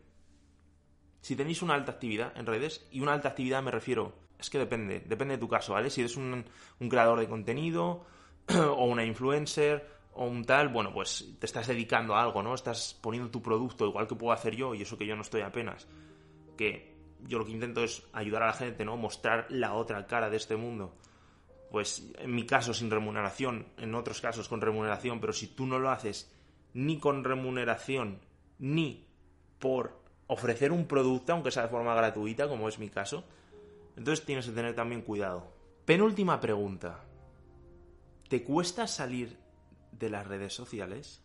Si 1.22 1.36
tenéis 1.36 1.62
una 1.62 1.76
alta 1.76 1.94
actividad 1.94 2.38
en 2.38 2.46
redes, 2.46 2.88
y 2.92 3.00
una 3.00 3.14
alta 3.14 3.30
actividad 3.30 3.62
me 3.64 3.72
refiero, 3.72 4.14
es 4.42 4.50
que 4.50 4.58
depende, 4.58 5.02
depende 5.06 5.36
de 5.36 5.40
tu 5.40 5.48
caso, 5.48 5.74
¿vale? 5.74 5.90
Si 5.90 6.02
eres 6.02 6.18
un, 6.18 6.46
creador 6.90 7.20
de 7.20 7.30
contenido, 7.30 8.06
o 8.48 8.86
una 8.86 9.06
influencer, 9.06 9.88
o 10.14 10.26
un 10.26 10.44
tal, 10.44 10.70
bueno, 10.70 10.92
pues 10.92 11.36
te 11.40 11.46
estás 11.46 11.68
dedicando 11.68 12.16
a 12.16 12.24
algo, 12.24 12.44
¿no? 12.44 12.54
Estás 12.54 12.98
poniendo 13.00 13.30
tu 13.30 13.42
producto, 13.42 13.86
igual 13.86 14.08
que 14.08 14.16
puedo 14.16 14.34
hacer 14.34 14.56
yo, 14.56 14.74
y 14.74 14.82
eso 14.82 14.98
que 14.98 15.06
yo 15.06 15.16
no 15.16 15.22
estoy 15.22 15.42
apenas. 15.42 15.88
Que 16.58 16.96
yo 17.28 17.38
lo 17.38 17.46
que 17.46 17.52
intento 17.52 17.84
es 17.84 18.04
ayudar 18.12 18.44
a 18.44 18.48
la 18.48 18.54
gente, 18.54 18.84
¿no? 18.84 18.98
Mostrar 18.98 19.46
la 19.50 19.74
otra 19.74 20.06
cara 20.08 20.30
de 20.30 20.38
este 20.38 20.56
mundo. 20.56 20.96
Pues 21.70 22.12
en 22.18 22.36
mi 22.36 22.46
caso 22.46 22.74
sin 22.74 22.92
remuneración, 22.92 23.68
en 23.78 23.96
otros 23.96 24.20
casos 24.20 24.50
con 24.50 24.60
remuneración, 24.60 25.22
pero 25.22 25.32
si 25.32 25.48
tú 25.48 25.66
no 25.66 25.80
lo 25.80 25.90
haces 25.92 26.30
ni 26.74 27.00
con 27.00 27.24
remuneración, 27.24 28.20
ni 28.60 29.08
por 29.60 30.02
ofrecer 30.28 30.72
un 30.72 30.88
producto, 30.88 31.34
aunque 31.34 31.52
sea 31.52 31.64
de 31.64 31.70
forma 31.70 31.94
gratuita, 31.94 32.48
como 32.48 32.68
es 32.68 32.80
mi 32.80 32.90
caso, 32.90 33.24
entonces 33.98 34.26
tienes 34.26 34.46
que 34.46 34.54
tener 34.54 34.76
también 34.76 35.02
cuidado. 35.02 35.54
Penúltima 35.86 36.40
pregunta. 36.40 37.04
¿Te 38.30 38.44
cuesta 38.44 38.88
salir 38.88 39.38
de 39.92 40.10
las 40.10 40.26
redes 40.28 40.54
sociales? 40.54 41.22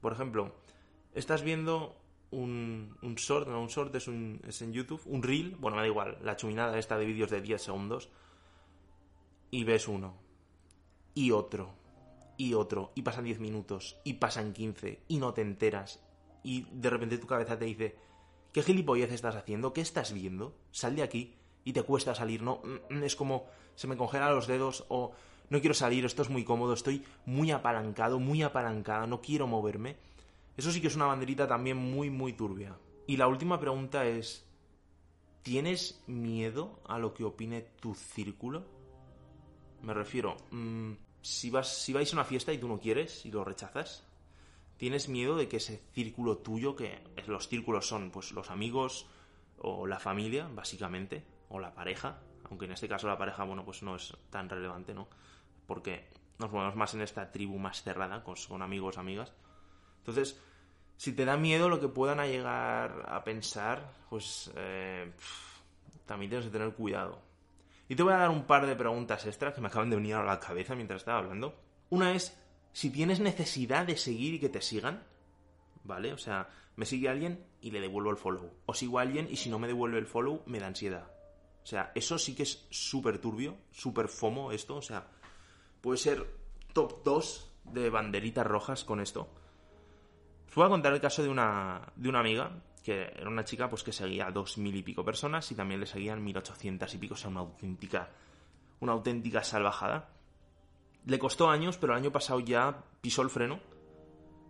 Por 0.00 0.12
ejemplo, 0.12 0.54
estás 1.14 1.42
viendo 1.42 1.96
un, 2.30 2.96
un 3.02 3.14
short, 3.14 3.48
no 3.48 3.60
un 3.60 3.68
short 3.68 3.94
es, 3.94 4.08
un, 4.08 4.40
es 4.46 4.62
en 4.62 4.72
YouTube, 4.72 5.02
un 5.06 5.22
reel, 5.22 5.56
bueno, 5.58 5.76
me 5.76 5.82
da 5.82 5.88
igual, 5.88 6.18
la 6.22 6.36
chuminada 6.36 6.78
esta 6.78 6.98
de 6.98 7.06
vídeos 7.06 7.30
de 7.30 7.40
10 7.40 7.62
segundos, 7.62 8.10
y 9.50 9.64
ves 9.64 9.88
uno, 9.88 10.16
y 11.14 11.30
otro, 11.30 11.74
y 12.36 12.54
otro, 12.54 12.92
y 12.94 13.02
pasan 13.02 13.24
10 13.24 13.40
minutos, 13.40 13.96
y 14.04 14.14
pasan 14.14 14.52
15, 14.52 15.02
y 15.08 15.18
no 15.18 15.32
te 15.34 15.42
enteras, 15.42 16.00
y 16.42 16.66
de 16.72 16.90
repente 16.90 17.18
tu 17.18 17.26
cabeza 17.26 17.58
te 17.58 17.64
dice, 17.64 17.96
¿qué 18.56 18.62
gilipollez 18.62 19.12
estás 19.12 19.36
haciendo? 19.36 19.74
¿Qué 19.74 19.82
estás 19.82 20.14
viendo? 20.14 20.56
Sal 20.70 20.96
de 20.96 21.02
aquí 21.02 21.34
y 21.62 21.74
te 21.74 21.82
cuesta 21.82 22.14
salir, 22.14 22.40
¿no? 22.40 22.62
Mm, 22.88 23.02
es 23.02 23.14
como 23.14 23.44
se 23.74 23.86
me 23.86 23.98
congelan 23.98 24.34
los 24.34 24.46
dedos 24.46 24.86
o 24.88 25.12
no 25.50 25.60
quiero 25.60 25.74
salir, 25.74 26.06
esto 26.06 26.22
es 26.22 26.30
muy 26.30 26.42
cómodo, 26.42 26.72
estoy 26.72 27.04
muy 27.26 27.50
apalancado, 27.50 28.18
muy 28.18 28.42
apalancada, 28.42 29.06
no 29.06 29.20
quiero 29.20 29.46
moverme. 29.46 29.98
Eso 30.56 30.72
sí 30.72 30.80
que 30.80 30.86
es 30.86 30.96
una 30.96 31.04
banderita 31.04 31.46
también 31.46 31.76
muy, 31.76 32.08
muy 32.08 32.32
turbia. 32.32 32.78
Y 33.06 33.18
la 33.18 33.28
última 33.28 33.60
pregunta 33.60 34.06
es, 34.06 34.46
¿tienes 35.42 36.02
miedo 36.06 36.80
a 36.88 36.98
lo 36.98 37.12
que 37.12 37.24
opine 37.24 37.60
tu 37.60 37.94
círculo? 37.94 38.64
Me 39.82 39.92
refiero, 39.92 40.34
mm, 40.50 40.92
si, 41.20 41.50
vas, 41.50 41.76
si 41.76 41.92
vais 41.92 42.10
a 42.10 42.16
una 42.16 42.24
fiesta 42.24 42.54
y 42.54 42.58
tú 42.58 42.68
no 42.68 42.80
quieres 42.80 43.26
y 43.26 43.30
lo 43.30 43.44
rechazas, 43.44 44.02
tienes 44.76 45.08
miedo 45.08 45.36
de 45.36 45.48
que 45.48 45.56
ese 45.58 45.82
círculo 45.92 46.38
tuyo, 46.38 46.76
que 46.76 47.02
los 47.26 47.48
círculos 47.48 47.86
son 47.86 48.10
pues 48.10 48.32
los 48.32 48.50
amigos 48.50 49.06
o 49.58 49.86
la 49.86 49.98
familia, 49.98 50.48
básicamente, 50.52 51.24
o 51.48 51.58
la 51.58 51.74
pareja, 51.74 52.20
aunque 52.50 52.66
en 52.66 52.72
este 52.72 52.88
caso 52.88 53.06
la 53.08 53.18
pareja, 53.18 53.44
bueno, 53.44 53.64
pues 53.64 53.82
no 53.82 53.96
es 53.96 54.16
tan 54.30 54.48
relevante, 54.48 54.94
¿no? 54.94 55.08
Porque 55.66 56.08
nos 56.38 56.52
movemos 56.52 56.76
más 56.76 56.94
en 56.94 57.02
esta 57.02 57.32
tribu 57.32 57.58
más 57.58 57.82
cerrada, 57.82 58.22
con, 58.22 58.62
amigos, 58.62 58.98
amigas. 58.98 59.32
Entonces, 59.98 60.40
si 60.96 61.12
te 61.12 61.24
da 61.24 61.36
miedo 61.36 61.68
lo 61.68 61.80
que 61.80 61.88
puedan 61.88 62.18
llegar 62.26 63.04
a 63.08 63.24
pensar, 63.24 63.92
pues 64.08 64.50
eh, 64.56 65.12
también 66.04 66.30
tienes 66.30 66.46
que 66.46 66.52
tener 66.52 66.72
cuidado. 66.74 67.20
Y 67.88 67.96
te 67.96 68.02
voy 68.02 68.12
a 68.12 68.18
dar 68.18 68.30
un 68.30 68.44
par 68.44 68.66
de 68.66 68.76
preguntas 68.76 69.26
extras 69.26 69.54
que 69.54 69.60
me 69.60 69.68
acaban 69.68 69.90
de 69.90 69.96
venir 69.96 70.14
a 70.14 70.24
la 70.24 70.40
cabeza 70.40 70.74
mientras 70.74 71.02
estaba 71.02 71.18
hablando. 71.18 71.54
Una 71.90 72.12
es, 72.12 72.36
si 72.76 72.90
tienes 72.90 73.20
necesidad 73.20 73.86
de 73.86 73.96
seguir 73.96 74.34
y 74.34 74.38
que 74.38 74.50
te 74.50 74.60
sigan, 74.60 75.02
¿vale? 75.84 76.12
O 76.12 76.18
sea, 76.18 76.50
me 76.76 76.84
sigue 76.84 77.08
alguien 77.08 77.42
y 77.62 77.70
le 77.70 77.80
devuelvo 77.80 78.10
el 78.10 78.18
follow. 78.18 78.52
O 78.66 78.74
sigo 78.74 78.98
a 78.98 79.02
alguien 79.02 79.28
y 79.30 79.36
si 79.36 79.48
no 79.48 79.58
me 79.58 79.66
devuelve 79.66 79.98
el 79.98 80.04
follow, 80.04 80.42
me 80.44 80.60
da 80.60 80.66
ansiedad. 80.66 81.10
O 81.62 81.66
sea, 81.66 81.90
eso 81.94 82.18
sí 82.18 82.34
que 82.34 82.42
es 82.42 82.66
súper 82.68 83.18
turbio, 83.18 83.56
súper 83.72 84.08
fomo 84.08 84.52
esto. 84.52 84.76
O 84.76 84.82
sea, 84.82 85.06
puede 85.80 85.96
ser 85.96 86.26
top 86.74 87.02
2 87.02 87.50
de 87.72 87.88
banderitas 87.88 88.46
rojas 88.46 88.84
con 88.84 89.00
esto. 89.00 89.26
Os 90.46 90.54
voy 90.54 90.66
a 90.66 90.68
contar 90.68 90.92
el 90.92 91.00
caso 91.00 91.22
de 91.22 91.30
una, 91.30 91.80
de 91.96 92.10
una 92.10 92.20
amiga, 92.20 92.62
que 92.84 93.04
era 93.04 93.30
una 93.30 93.46
chica 93.46 93.70
pues 93.70 93.84
que 93.84 93.92
seguía 93.92 94.26
a 94.26 94.32
dos 94.32 94.58
mil 94.58 94.76
y 94.76 94.82
pico 94.82 95.02
personas 95.02 95.50
y 95.50 95.54
también 95.54 95.80
le 95.80 95.86
seguían 95.86 96.22
1800 96.22 96.92
y 96.92 96.98
pico, 96.98 97.14
o 97.14 97.16
sea, 97.16 97.30
una 97.30 97.40
auténtica, 97.40 98.10
una 98.80 98.92
auténtica 98.92 99.42
salvajada. 99.42 100.10
Le 101.06 101.20
costó 101.20 101.48
años, 101.48 101.78
pero 101.78 101.92
el 101.92 102.00
año 102.00 102.10
pasado 102.10 102.40
ya 102.40 102.84
pisó 103.00 103.22
el 103.22 103.30
freno. 103.30 103.60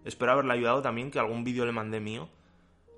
Espero 0.04 0.32
haberle 0.32 0.54
ayudado 0.54 0.80
también, 0.80 1.10
que 1.10 1.18
algún 1.18 1.44
vídeo 1.44 1.66
le 1.66 1.72
mandé 1.72 2.00
mío 2.00 2.30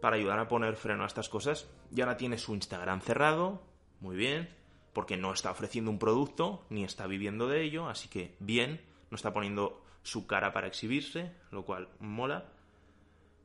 para 0.01 0.15
ayudar 0.15 0.39
a 0.39 0.47
poner 0.47 0.77
freno 0.77 1.03
a 1.03 1.09
estas 1.09 1.29
cosas. 1.29 1.69
Y 1.95 2.01
ahora 2.01 2.17
tiene 2.17 2.39
su 2.39 2.55
Instagram 2.55 3.01
cerrado, 3.01 3.61
muy 4.01 4.17
bien, 4.17 4.49
porque 4.93 5.17
no 5.17 5.33
está 5.33 5.51
ofreciendo 5.51 5.91
un 5.91 5.99
producto, 5.99 6.65
ni 6.71 6.85
está 6.85 7.09
viviendo 7.09 7.49
de 7.49 7.63
ello, 7.63 7.89
así 7.89 8.09
que 8.09 8.37
bien, 8.39 8.81
no 9.11 9.17
está 9.17 9.33
poniendo 9.33 9.83
su 10.03 10.29
cara 10.29 10.53
para 10.53 10.69
exhibirse, 10.69 11.33
lo 11.51 11.65
cual 11.65 11.89
mola. 11.99 12.53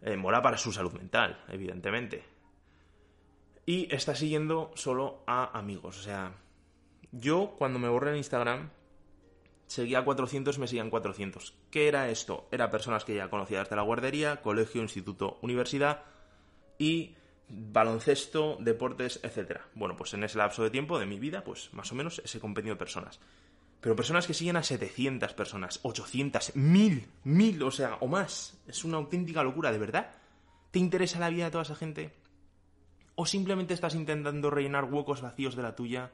Eh, 0.03 0.15
mola 0.15 0.43
para 0.43 0.57
su 0.57 0.71
salud 0.71 0.93
mental, 0.93 1.43
evidentemente. 1.47 2.23
Y 3.65 3.93
está 3.93 4.13
siguiendo 4.13 4.71
solo 4.75 5.23
a 5.25 5.57
amigos, 5.57 5.97
o 5.97 6.03
sea, 6.03 6.35
yo 7.11 7.55
cuando 7.57 7.79
me 7.79 7.87
borré 7.87 8.11
en 8.11 8.17
Instagram 8.17 8.69
seguía 9.73 10.03
400, 10.03 10.59
me 10.59 10.67
seguían 10.67 10.91
400. 10.91 11.55
¿Qué 11.71 11.87
era 11.87 12.07
esto? 12.09 12.47
Era 12.51 12.69
personas 12.69 13.05
que 13.05 13.15
ya 13.15 13.31
conocía 13.31 13.59
desde 13.59 13.75
la 13.75 13.81
guardería, 13.81 14.39
colegio, 14.41 14.83
instituto, 14.83 15.39
universidad 15.41 16.03
y 16.77 17.15
baloncesto, 17.49 18.57
deportes, 18.59 19.19
etc. 19.23 19.61
Bueno, 19.73 19.95
pues 19.95 20.13
en 20.13 20.23
ese 20.23 20.37
lapso 20.37 20.61
de 20.61 20.69
tiempo 20.69 20.99
de 20.99 21.07
mi 21.07 21.17
vida, 21.17 21.43
pues 21.43 21.73
más 21.73 21.91
o 21.91 21.95
menos 21.95 22.21
ese 22.23 22.39
compendio 22.39 22.73
de 22.73 22.77
personas. 22.77 23.19
Pero 23.81 23.95
personas 23.95 24.27
que 24.27 24.35
siguen 24.35 24.57
a 24.57 24.63
700 24.63 25.33
personas, 25.33 25.79
800, 25.81 26.55
1000, 26.55 27.07
1000, 27.23 27.63
o 27.63 27.71
sea, 27.71 27.95
o 27.95 28.07
más. 28.07 28.61
Es 28.67 28.85
una 28.85 28.97
auténtica 28.97 29.41
locura, 29.41 29.71
¿de 29.71 29.79
verdad? 29.79 30.11
¿Te 30.69 30.77
interesa 30.77 31.19
la 31.19 31.29
vida 31.29 31.45
de 31.45 31.51
toda 31.51 31.63
esa 31.63 31.75
gente? 31.75 32.13
¿O 33.15 33.25
simplemente 33.25 33.73
estás 33.73 33.95
intentando 33.95 34.51
rellenar 34.51 34.85
huecos 34.85 35.21
vacíos 35.21 35.55
de 35.55 35.63
la 35.63 35.75
tuya? 35.75 36.11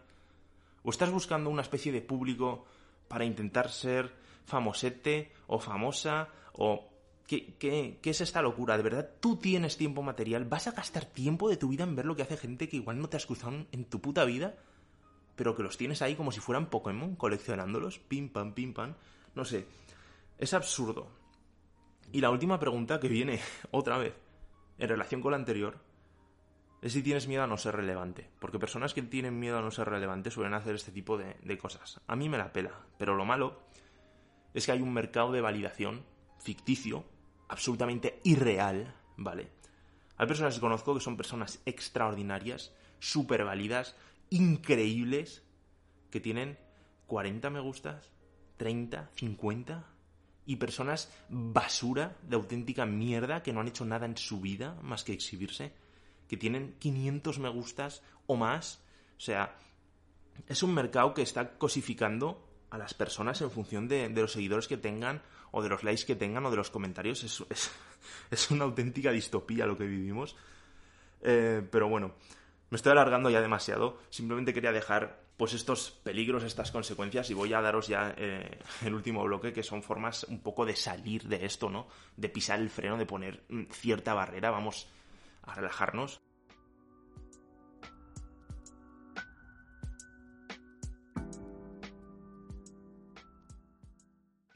¿O 0.83 0.91
estás 0.91 1.11
buscando 1.11 1.49
una 1.49 1.61
especie 1.61 1.91
de 1.91 2.01
público 2.01 2.65
para 3.09 3.25
intentar 3.25 3.69
ser 3.69 4.13
famosete 4.45 5.33
o 5.47 5.59
famosa 5.59 6.29
o... 6.53 6.85
¿Qué, 7.27 7.53
qué, 7.59 7.99
qué 8.01 8.09
es 8.09 8.21
esta 8.21 8.41
locura? 8.41 8.75
¿De 8.75 8.81
verdad 8.81 9.07
tú 9.19 9.35
tienes 9.35 9.77
tiempo 9.77 10.01
material? 10.01 10.45
¿Vas 10.45 10.65
a 10.65 10.71
gastar 10.71 11.05
tiempo 11.05 11.47
de 11.47 11.57
tu 11.57 11.67
vida 11.67 11.83
en 11.83 11.95
ver 11.95 12.05
lo 12.05 12.15
que 12.15 12.23
hace 12.23 12.37
gente 12.37 12.67
que 12.67 12.77
igual 12.77 12.99
no 12.99 13.07
te 13.07 13.17
has 13.17 13.27
cruzado 13.27 13.67
en 13.71 13.85
tu 13.85 14.01
puta 14.01 14.25
vida? 14.25 14.55
pero 15.39 15.55
que 15.55 15.63
los 15.63 15.77
tienes 15.77 16.01
ahí 16.01 16.17
como 16.17 16.33
si 16.33 16.41
fueran 16.41 16.69
Pokémon, 16.69 17.15
coleccionándolos, 17.15 17.97
pim 17.97 18.27
pam, 18.27 18.51
pim 18.51 18.73
pam. 18.73 18.95
No 19.35 19.45
sé, 19.45 19.65
es 20.37 20.53
absurdo. 20.53 21.07
Y 22.11 22.19
la 22.19 22.29
última 22.29 22.59
pregunta 22.59 22.99
que 22.99 23.07
viene 23.07 23.39
otra 23.71 23.97
vez, 23.97 24.13
en 24.77 24.89
relación 24.89 25.21
con 25.21 25.31
la 25.31 25.37
anterior, 25.37 25.77
es 26.81 26.93
si 26.93 27.03
tienes 27.03 27.27
miedo 27.27 27.43
a 27.43 27.47
no 27.47 27.57
ser 27.57 27.75
relevante. 27.75 28.29
Porque 28.39 28.59
personas 28.59 28.93
que 28.93 29.01
tienen 29.01 29.39
miedo 29.39 29.57
a 29.57 29.61
no 29.61 29.71
ser 29.71 29.89
relevante 29.89 30.31
suelen 30.31 30.53
hacer 30.53 30.75
este 30.75 30.91
tipo 30.91 31.17
de, 31.17 31.57
cosas. 31.57 31.99
A 32.07 32.15
mí 32.15 32.29
me 32.29 32.37
la 32.37 32.53
pela, 32.53 32.71
pero 32.97 33.15
lo 33.15 33.25
malo 33.25 33.59
es 34.53 34.65
que 34.65 34.71
hay 34.71 34.81
un 34.81 34.93
mercado 34.93 35.31
de 35.31 35.41
validación 35.41 36.03
ficticio, 36.39 37.05
absolutamente 37.49 38.21
irreal, 38.23 38.95
¿vale? 39.17 39.49
Hay 40.17 40.27
personas 40.27 40.55
que 40.55 40.61
conozco 40.61 40.93
que 40.93 41.01
son 41.01 41.17
personas 41.17 41.61
extraordinarias, 41.65 42.73
súper 42.99 43.43
válidas, 43.43 43.95
increíbles, 44.29 45.43
que 46.11 46.19
tienen 46.19 46.57
40 47.07 47.49
me 47.49 47.59
gustas, 47.59 48.11
30, 48.57 49.09
50, 49.15 49.85
y 50.45 50.55
personas 50.55 51.11
basura 51.29 52.17
de 52.23 52.35
auténtica 52.35 52.85
mierda 52.85 53.43
que 53.43 53.53
no 53.53 53.61
han 53.61 53.67
hecho 53.67 53.85
nada 53.85 54.05
en 54.05 54.17
su 54.17 54.41
vida 54.41 54.75
más 54.81 55.03
que 55.03 55.13
exhibirse, 55.13 55.73
que 56.29 56.37
tienen 56.37 56.75
500 56.79 57.39
me 57.39 57.49
gustas 57.49 58.03
o 58.27 58.37
más. 58.37 58.81
O 59.17 59.19
sea, 59.19 59.57
es 60.47 60.63
un 60.63 60.73
mercado 60.73 61.13
que 61.13 61.23
está 61.23 61.57
cosificando 61.57 62.47
a 62.69 62.77
las 62.77 62.93
personas 62.93 63.41
en 63.41 63.51
función 63.51 63.87
de, 63.87 64.09
los 64.09 64.31
seguidores 64.31 64.67
que 64.67 64.77
tengan 64.77 65.21
o 65.51 65.63
de 65.63 65.69
los 65.69 65.83
likes 65.83 66.05
que 66.05 66.15
tengan 66.15 66.45
o 66.45 66.51
de 66.51 66.57
los 66.57 66.69
comentarios. 66.69 67.23
Es, 67.23 67.43
es, 68.31 68.51
una 68.51 68.65
auténtica 68.65 69.11
distopía 69.11 69.65
lo 69.65 69.75
que 69.75 69.85
vivimos. 69.85 70.35
Eh, 71.21 71.67
pero 71.69 71.89
bueno, 71.89 72.13
me 72.69 72.75
estoy 72.75 72.91
alargando 72.91 73.31
ya 73.31 73.41
demasiado. 73.41 73.97
Simplemente 74.11 74.53
quería 74.53 74.71
dejar 74.71 75.27
pues 75.35 75.53
estos 75.53 75.89
peligros, 75.89 76.43
estas 76.43 76.69
consecuencias 76.69 77.29
y 77.31 77.33
voy 77.33 77.53
a 77.53 77.61
daros 77.61 77.87
ya 77.87 78.13
eh, 78.17 78.59
el 78.85 78.93
último 78.93 79.23
bloque 79.23 79.51
que 79.51 79.63
son 79.63 79.81
formas 79.81 80.25
un 80.25 80.41
poco 80.41 80.63
de 80.63 80.75
salir 80.75 81.23
de 81.23 81.43
esto, 81.45 81.71
¿no? 81.71 81.87
De 82.15 82.29
pisar 82.29 82.59
el 82.59 82.69
freno, 82.69 82.97
de 82.97 83.07
poner 83.07 83.41
mm, 83.49 83.63
cierta 83.71 84.13
barrera. 84.13 84.51
Vamos 84.51 84.87
a 85.51 85.55
relajarnos. 85.55 86.21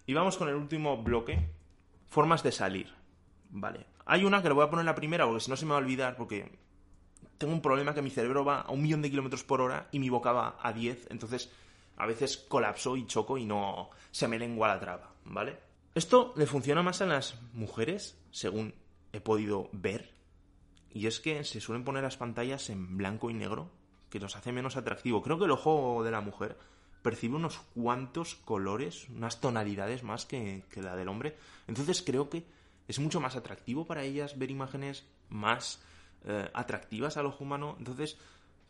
Y 0.06 0.14
vamos 0.14 0.38
con 0.38 0.50
el 0.50 0.56
último 0.56 1.02
bloque. 1.02 1.50
Formas 2.08 2.44
de 2.44 2.52
salir. 2.52 2.94
Vale. 3.50 3.88
Hay 4.06 4.26
una 4.26 4.42
que 4.42 4.50
le 4.50 4.54
voy 4.54 4.66
a 4.66 4.70
poner 4.70 4.86
la 4.86 4.96
primera 4.96 5.26
porque 5.26 5.40
si 5.40 5.50
no 5.50 5.56
se 5.56 5.66
me 5.66 5.72
va 5.72 5.78
a 5.78 5.82
olvidar 5.82 6.16
porque 6.16 6.52
tengo 7.38 7.54
un 7.54 7.62
problema 7.62 7.94
que 7.94 8.02
mi 8.02 8.10
cerebro 8.10 8.46
va 8.46 8.62
a 8.62 8.72
un 8.72 8.82
millón 8.82 9.02
de 9.02 9.10
kilómetros 9.10 9.44
por 9.44 9.62
hora 9.62 9.88
y 9.92 10.00
mi 10.00 10.10
boca 10.10 10.32
va 10.32 10.58
a 10.62 10.74
10, 10.74 11.08
entonces 11.10 11.52
a 11.98 12.06
veces 12.06 12.38
colapso 12.38 12.98
y 12.98 13.06
choco 13.06 13.38
y 13.38 13.46
no 13.46 13.90
se 14.12 14.28
me 14.28 14.40
lengua 14.40 14.68
la 14.68 14.80
traba, 14.80 15.14
¿vale? 15.26 15.58
Esto 15.96 16.34
le 16.36 16.46
funciona 16.46 16.82
más 16.82 17.02
a 17.02 17.06
las 17.06 17.40
mujeres, 17.54 18.18
según 18.32 18.74
he 19.12 19.20
podido 19.20 19.70
ver, 19.72 20.14
y 20.94 21.08
es 21.08 21.20
que 21.20 21.44
se 21.44 21.60
suelen 21.60 21.84
poner 21.84 22.04
las 22.04 22.18
pantallas 22.18 22.70
en 22.70 22.98
blanco 22.98 23.30
y 23.30 23.34
negro, 23.34 23.72
que 24.10 24.20
los 24.20 24.36
hace 24.36 24.52
menos 24.52 24.78
atractivo. 24.78 25.22
Creo 25.22 25.40
que 25.40 25.46
el 25.46 25.52
ojo 25.52 26.04
de 26.04 26.12
la 26.12 26.22
mujer 26.22 26.58
percibe 27.02 27.36
unos 27.36 27.60
cuantos 27.74 28.36
colores, 28.36 29.10
unas 29.10 29.42
tonalidades 29.42 30.04
más 30.04 30.26
que, 30.26 30.64
que 30.70 30.82
la 30.82 30.96
del 30.96 31.10
hombre. 31.10 31.36
Entonces 31.68 32.02
creo 32.02 32.30
que 32.30 32.46
es 32.88 33.00
mucho 33.00 33.20
más 33.20 33.36
atractivo 33.36 33.86
para 33.86 34.04
ellas 34.04 34.38
ver 34.38 34.52
imágenes 34.52 35.06
más 35.30 35.82
eh, 36.26 36.50
atractivas 36.54 37.18
al 37.18 37.26
ojo 37.26 37.44
humano. 37.44 37.76
Entonces, 37.80 38.18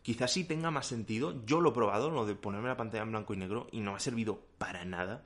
quizás 0.02 0.32
sí 0.32 0.44
tenga 0.44 0.70
más 0.70 0.86
sentido. 0.86 1.44
Yo 1.44 1.60
lo 1.60 1.70
he 1.70 1.74
probado, 1.74 2.10
lo 2.10 2.26
de 2.26 2.34
ponerme 2.34 2.68
la 2.68 2.76
pantalla 2.76 3.02
en 3.02 3.10
blanco 3.10 3.34
y 3.34 3.36
negro, 3.36 3.68
y 3.70 3.80
no 3.80 3.94
ha 3.94 4.00
servido 4.00 4.40
para 4.58 4.84
nada. 4.84 5.24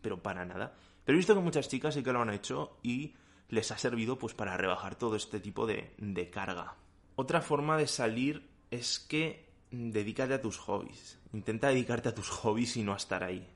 Pero 0.00 0.22
para 0.22 0.44
nada. 0.44 0.74
Pero 1.04 1.16
he 1.16 1.20
visto 1.20 1.34
que 1.34 1.40
muchas 1.40 1.68
chicas 1.68 1.94
sí 1.94 2.02
que 2.02 2.12
lo 2.12 2.20
han 2.20 2.30
hecho 2.30 2.78
y 2.82 3.14
les 3.48 3.70
ha 3.70 3.78
servido 3.78 4.18
pues 4.18 4.34
para 4.34 4.56
rebajar 4.56 4.96
todo 4.96 5.16
este 5.16 5.40
tipo 5.40 5.66
de, 5.66 5.94
de 5.98 6.30
carga. 6.30 6.76
Otra 7.16 7.40
forma 7.40 7.76
de 7.76 7.86
salir 7.86 8.48
es 8.70 8.98
que 8.98 9.48
dedícate 9.70 10.34
a 10.34 10.42
tus 10.42 10.58
hobbies. 10.58 11.18
Intenta 11.32 11.68
dedicarte 11.68 12.08
a 12.08 12.14
tus 12.14 12.28
hobbies 12.30 12.76
y 12.76 12.82
no 12.82 12.92
a 12.92 12.96
estar 12.96 13.24
ahí. 13.24 13.46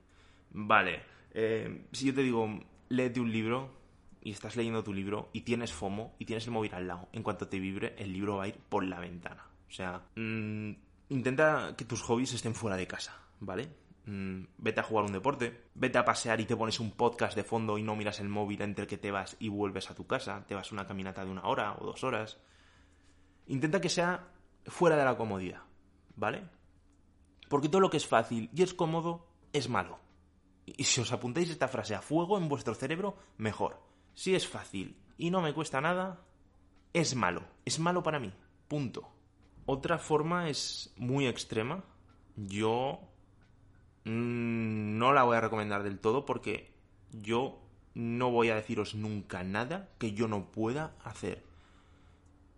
Vale, 0.51 1.03
eh, 1.33 1.87
si 1.93 2.07
yo 2.07 2.15
te 2.15 2.23
digo, 2.23 2.49
léete 2.89 3.21
un 3.21 3.33
libro, 3.33 3.83
y 4.23 4.31
estás 4.31 4.57
leyendo 4.57 4.85
tu 4.85 4.95
libro 4.95 5.29
y 5.33 5.43
tienes 5.43 5.73
FOMO 5.73 6.15
y 6.19 6.25
tienes 6.25 6.47
el 6.47 6.53
móvil 6.53 6.75
al 6.75 6.87
lado, 6.87 7.09
en 7.13 7.23
cuanto 7.23 7.49
te 7.49 7.59
vibre, 7.59 7.95
el 7.99 8.13
libro 8.13 8.37
va 8.37 8.45
a 8.45 8.49
ir 8.49 8.57
por 8.69 8.85
la 8.85 9.01
ventana. 9.01 9.45
O 9.69 9.73
sea, 9.73 10.03
mm, 10.15 10.73
intenta 11.09 11.75
que 11.77 11.85
tus 11.85 12.03
hobbies 12.03 12.33
estén 12.33 12.55
fuera 12.55 12.77
de 12.77 12.87
casa, 12.87 13.19
¿vale? 13.41 13.69
Mm, 14.05 14.45
vete 14.59 14.81
a 14.81 14.85
jugar 14.85 15.05
un 15.05 15.12
deporte, 15.12 15.69
vete 15.75 15.99
a 15.99 16.05
pasear 16.05 16.41
y 16.41 16.45
te 16.45 16.57
pones 16.57 16.81
un 16.81 16.91
podcast 16.91 17.37
de 17.37 17.45
fondo 17.45 17.79
y 17.79 17.83
no 17.83 17.95
miras 17.95 18.21
el 18.21 18.29
móvil 18.29 18.62
entre 18.62 18.87
que 18.87 18.99
te 18.99 19.11
vas 19.11 19.37
y 19.38 19.49
vuelves 19.49 19.91
a 19.91 19.95
tu 19.95 20.07
casa, 20.07 20.45
te 20.47 20.55
vas 20.55 20.73
una 20.73 20.87
caminata 20.87 21.25
de 21.25 21.31
una 21.31 21.45
hora 21.45 21.77
o 21.79 21.87
dos 21.87 22.03
horas. 22.03 22.38
Intenta 23.47 23.81
que 23.81 23.88
sea 23.88 24.29
fuera 24.67 24.97
de 24.97 25.05
la 25.05 25.17
comodidad, 25.17 25.62
¿vale? 26.17 26.49
Porque 27.49 27.69
todo 27.69 27.81
lo 27.81 27.91
que 27.91 27.99
es 27.99 28.07
fácil 28.07 28.51
y 28.55 28.62
es 28.62 28.75
cómodo 28.75 29.29
es 29.53 29.69
malo. 29.69 29.99
Y 30.67 30.85
si 30.85 31.01
os 31.01 31.12
apuntáis 31.12 31.51
esta 31.51 31.69
frase 31.69 31.95
a 31.95 32.03
fuego 32.03 32.38
en 32.38 32.49
vuestro 32.49 32.75
cerebro, 32.75 33.17
mejor 33.37 33.93
si 34.15 34.35
es 34.35 34.47
fácil 34.47 34.97
y 35.17 35.31
no 35.31 35.41
me 35.41 35.55
cuesta 35.55 35.81
nada, 35.81 36.25
es 36.93 37.15
malo. 37.15 37.45
Es 37.65 37.79
malo 37.79 38.03
para 38.03 38.19
mí. 38.19 38.33
Punto. 38.69 39.09
Otra 39.67 39.99
forma 39.99 40.49
es 40.49 40.93
muy 40.97 41.27
extrema. 41.27 41.85
Yo 42.37 43.01
no 44.05 45.12
la 45.12 45.23
voy 45.23 45.37
a 45.37 45.41
recomendar 45.41 45.83
del 45.83 45.99
todo 45.99 46.25
porque 46.27 46.73
yo 47.12 47.59
no 47.95 48.31
voy 48.31 48.51
a 48.51 48.55
deciros 48.55 48.95
nunca 48.95 49.43
nada 49.45 49.91
que 49.99 50.12
yo 50.12 50.29
no 50.29 50.51
pueda 50.51 50.95
hacer. 51.05 51.45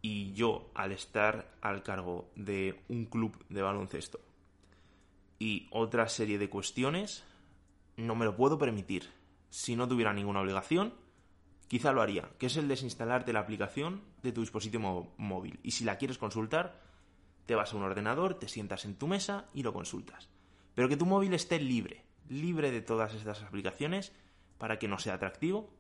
Y 0.01 0.33
yo, 0.35 0.71
al 0.75 0.93
estar 0.93 1.51
al 1.63 1.83
cargo 1.83 2.31
de 2.37 2.83
un 2.89 3.07
club 3.07 3.43
de 3.49 3.63
baloncesto 3.63 4.21
y 5.39 5.67
otra 5.71 6.09
serie 6.09 6.39
de 6.39 6.51
cuestiones, 6.51 7.25
no 7.97 8.15
me 8.15 8.25
lo 8.25 8.37
puedo 8.37 8.59
permitir. 8.59 9.11
Si 9.51 9.77
no 9.77 9.89
tuviera 9.89 10.13
ninguna 10.13 10.41
obligación, 10.41 10.95
quizá 11.69 11.93
lo 11.93 12.03
haría, 12.03 12.29
que 12.39 12.47
es 12.47 12.57
el 12.57 12.69
desinstalarte 12.69 13.33
la 13.33 13.41
aplicación 13.41 14.03
de 14.23 14.33
tu 14.33 14.41
dispositivo 14.41 15.15
móvil. 15.17 15.59
Y 15.63 15.73
si 15.73 15.85
la 15.85 15.97
quieres 15.97 16.19
consultar, 16.19 16.81
te 17.47 17.55
vas 17.55 17.73
a 17.73 17.77
un 17.77 17.83
ordenador, 17.83 18.35
te 18.35 18.49
sientas 18.49 18.85
en 18.85 18.97
tu 18.97 19.07
mesa 19.07 19.47
y 19.55 19.63
lo 19.63 19.73
consultas. 19.73 20.29
Pero 20.75 20.89
que 20.89 20.97
tu 20.97 21.07
móvil 21.07 21.35
esté 21.35 21.61
libre, 21.61 22.05
libre 22.29 22.71
de 22.71 22.81
todas 22.81 23.15
estas 23.15 23.43
aplicaciones 23.43 24.13
para 24.59 24.79
que 24.79 24.89
no 24.89 24.99
sea 24.99 25.15
atractivo, 25.15 25.71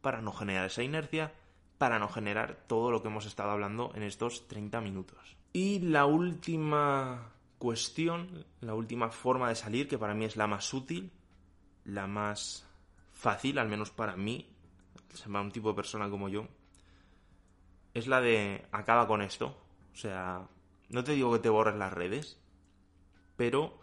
para 0.00 0.20
no 0.20 0.32
generar 0.32 0.66
esa 0.66 0.82
inercia, 0.82 1.32
para 1.78 1.98
no 1.98 2.08
generar 2.08 2.64
todo 2.66 2.90
lo 2.90 3.02
que 3.02 3.08
hemos 3.08 3.26
estado 3.26 3.50
hablando 3.50 3.92
en 3.94 4.02
estos 4.02 4.46
30 4.48 4.80
minutos. 4.80 5.36
Y 5.52 5.80
la 5.80 6.06
última 6.06 7.32
cuestión, 7.58 8.44
la 8.60 8.74
última 8.74 9.10
forma 9.10 9.48
de 9.48 9.54
salir, 9.54 9.88
que 9.88 9.98
para 9.98 10.14
mí 10.14 10.24
es 10.24 10.36
la 10.36 10.46
más 10.46 10.72
útil, 10.74 11.10
la 11.84 12.06
más 12.06 12.66
fácil, 13.12 13.58
al 13.58 13.68
menos 13.68 13.90
para 13.90 14.16
mí, 14.16 14.48
llama 15.14 15.40
un 15.40 15.52
tipo 15.52 15.68
de 15.68 15.74
persona 15.74 16.10
como 16.10 16.28
yo, 16.28 16.46
es 17.94 18.06
la 18.06 18.20
de 18.20 18.66
acaba 18.72 19.06
con 19.06 19.22
esto. 19.22 19.56
O 19.92 19.96
sea, 19.96 20.46
no 20.88 21.04
te 21.04 21.12
digo 21.12 21.32
que 21.32 21.38
te 21.38 21.48
borres 21.48 21.76
las 21.76 21.92
redes, 21.92 22.38
pero 23.36 23.78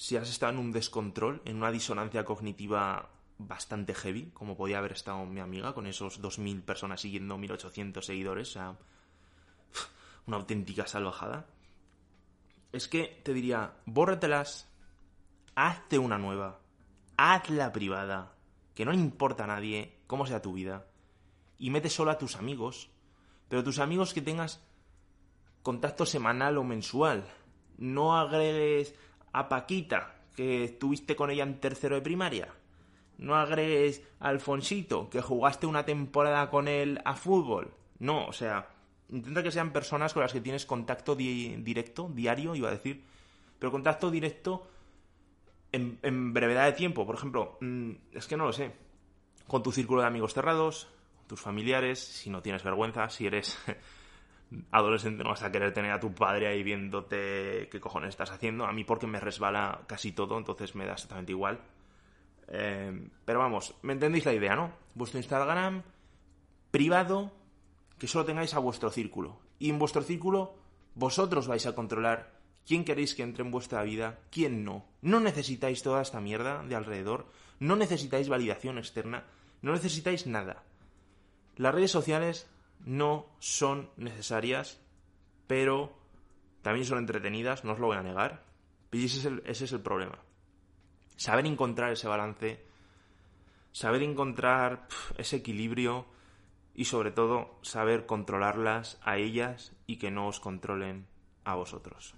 si 0.00 0.16
has 0.16 0.30
estado 0.30 0.52
en 0.52 0.58
un 0.58 0.72
descontrol, 0.72 1.42
en 1.44 1.56
una 1.56 1.70
disonancia 1.70 2.24
cognitiva 2.24 3.10
bastante 3.36 3.94
heavy, 3.94 4.30
como 4.32 4.56
podía 4.56 4.78
haber 4.78 4.92
estado 4.92 5.26
mi 5.26 5.40
amiga, 5.40 5.74
con 5.74 5.86
esos 5.86 6.22
2.000 6.22 6.62
personas 6.62 7.02
siguiendo 7.02 7.36
1.800 7.36 8.00
seguidores, 8.00 8.48
o 8.48 8.52
sea, 8.52 8.78
una 10.26 10.38
auténtica 10.38 10.86
salvajada, 10.86 11.44
es 12.72 12.88
que 12.88 13.20
te 13.22 13.34
diría, 13.34 13.74
bórratelas, 13.84 14.72
hazte 15.54 15.98
una 15.98 16.16
nueva, 16.16 16.60
hazla 17.18 17.70
privada, 17.70 18.32
que 18.74 18.86
no 18.86 18.94
importa 18.94 19.44
a 19.44 19.48
nadie 19.48 19.98
cómo 20.06 20.24
sea 20.24 20.40
tu 20.40 20.54
vida, 20.54 20.86
y 21.58 21.68
mete 21.68 21.90
solo 21.90 22.10
a 22.10 22.16
tus 22.16 22.36
amigos, 22.36 22.88
pero 23.50 23.62
tus 23.62 23.78
amigos 23.78 24.14
que 24.14 24.22
tengas 24.22 24.62
contacto 25.62 26.06
semanal 26.06 26.56
o 26.56 26.64
mensual. 26.64 27.28
No 27.76 28.16
agregues 28.16 28.94
a 29.32 29.48
Paquita, 29.48 30.14
que 30.36 30.64
estuviste 30.64 31.16
con 31.16 31.30
ella 31.30 31.44
en 31.44 31.60
tercero 31.60 31.96
de 31.96 32.02
primaria. 32.02 32.48
No 33.18 33.36
agregues 33.36 34.02
a 34.18 34.28
Alfonsito, 34.28 35.10
que 35.10 35.20
jugaste 35.20 35.66
una 35.66 35.84
temporada 35.84 36.48
con 36.48 36.68
él 36.68 37.00
a 37.04 37.14
fútbol. 37.14 37.72
No, 37.98 38.26
o 38.26 38.32
sea, 38.32 38.68
intenta 39.10 39.42
que 39.42 39.50
sean 39.50 39.72
personas 39.72 40.14
con 40.14 40.22
las 40.22 40.32
que 40.32 40.40
tienes 40.40 40.64
contacto 40.64 41.14
directo, 41.14 42.10
diario, 42.14 42.54
iba 42.54 42.68
a 42.68 42.72
decir, 42.72 43.04
pero 43.58 43.70
contacto 43.70 44.10
directo 44.10 44.66
en, 45.72 46.32
brevedad 46.32 46.66
de 46.66 46.72
tiempo. 46.72 47.06
Por 47.06 47.14
ejemplo, 47.14 47.58
mm, 47.60 47.90
es 48.12 48.26
que 48.26 48.36
no 48.36 48.46
lo 48.46 48.52
sé. 48.52 48.72
Con 49.46 49.62
tu 49.62 49.72
círculo 49.72 50.00
de 50.00 50.06
amigos 50.06 50.32
cerrados, 50.32 50.88
tus 51.26 51.40
familiares, 51.40 51.98
si 51.98 52.30
no 52.30 52.42
tienes 52.42 52.62
vergüenza, 52.62 53.08
si 53.10 53.26
eres 53.26 53.58
adolescente 54.70 55.22
no 55.22 55.30
vas 55.30 55.42
a 55.42 55.52
querer 55.52 55.72
tener 55.72 55.92
a 55.92 56.00
tu 56.00 56.12
padre 56.12 56.48
ahí 56.48 56.62
viéndote 56.62 57.68
qué 57.70 57.80
cojones 57.80 58.10
estás 58.10 58.30
haciendo. 58.30 58.66
A 58.66 58.72
mí 58.72 58.84
porque 58.84 59.06
me 59.06 59.20
resbala 59.20 59.82
casi 59.86 60.12
todo, 60.12 60.38
entonces 60.38 60.74
me 60.74 60.86
da 60.86 60.94
exactamente 60.94 61.32
igual. 61.32 61.60
Eh, 62.48 63.08
pero 63.24 63.38
vamos, 63.38 63.74
¿me 63.82 63.92
entendéis 63.92 64.24
la 64.24 64.34
idea, 64.34 64.56
no? 64.56 64.72
Vuestro 64.94 65.18
Instagram 65.18 65.82
privado, 66.70 67.32
que 67.98 68.08
solo 68.08 68.24
tengáis 68.24 68.54
a 68.54 68.58
vuestro 68.58 68.90
círculo. 68.90 69.38
Y 69.58 69.70
en 69.70 69.78
vuestro 69.78 70.02
círculo 70.02 70.54
vosotros 70.94 71.46
vais 71.46 71.66
a 71.66 71.74
controlar 71.74 72.32
quién 72.66 72.84
queréis 72.84 73.14
que 73.14 73.22
entre 73.22 73.44
en 73.44 73.50
vuestra 73.50 73.82
vida, 73.82 74.18
quién 74.30 74.64
no. 74.64 74.84
No 75.02 75.20
necesitáis 75.20 75.82
toda 75.82 76.02
esta 76.02 76.20
mierda 76.20 76.62
de 76.62 76.74
alrededor, 76.74 77.26
no 77.58 77.76
necesitáis 77.76 78.28
validación 78.28 78.78
externa, 78.78 79.24
no 79.62 79.72
necesitáis 79.72 80.26
nada. 80.26 80.62
Las 81.56 81.74
redes 81.74 81.90
sociales 81.90 82.48
no 82.84 83.26
son 83.38 83.90
necesarias, 83.96 84.80
pero 85.46 85.92
también 86.62 86.86
son 86.86 86.98
entretenidas, 86.98 87.64
no 87.64 87.72
os 87.72 87.78
lo 87.78 87.88
voy 87.88 87.96
a 87.96 88.02
negar. 88.02 88.44
Y 88.92 89.04
ese 89.04 89.18
es 89.18 89.24
el, 89.24 89.42
ese 89.46 89.64
es 89.64 89.72
el 89.72 89.80
problema. 89.80 90.18
Saber 91.16 91.46
encontrar 91.46 91.92
ese 91.92 92.08
balance, 92.08 92.64
saber 93.72 94.02
encontrar 94.02 94.88
ese 95.16 95.36
equilibrio 95.36 96.06
y 96.74 96.86
sobre 96.86 97.10
todo 97.10 97.58
saber 97.62 98.06
controlarlas 98.06 98.98
a 99.02 99.16
ellas 99.16 99.72
y 99.86 99.96
que 99.96 100.10
no 100.10 100.28
os 100.28 100.40
controlen 100.40 101.06
a 101.44 101.54
vosotros. 101.54 102.14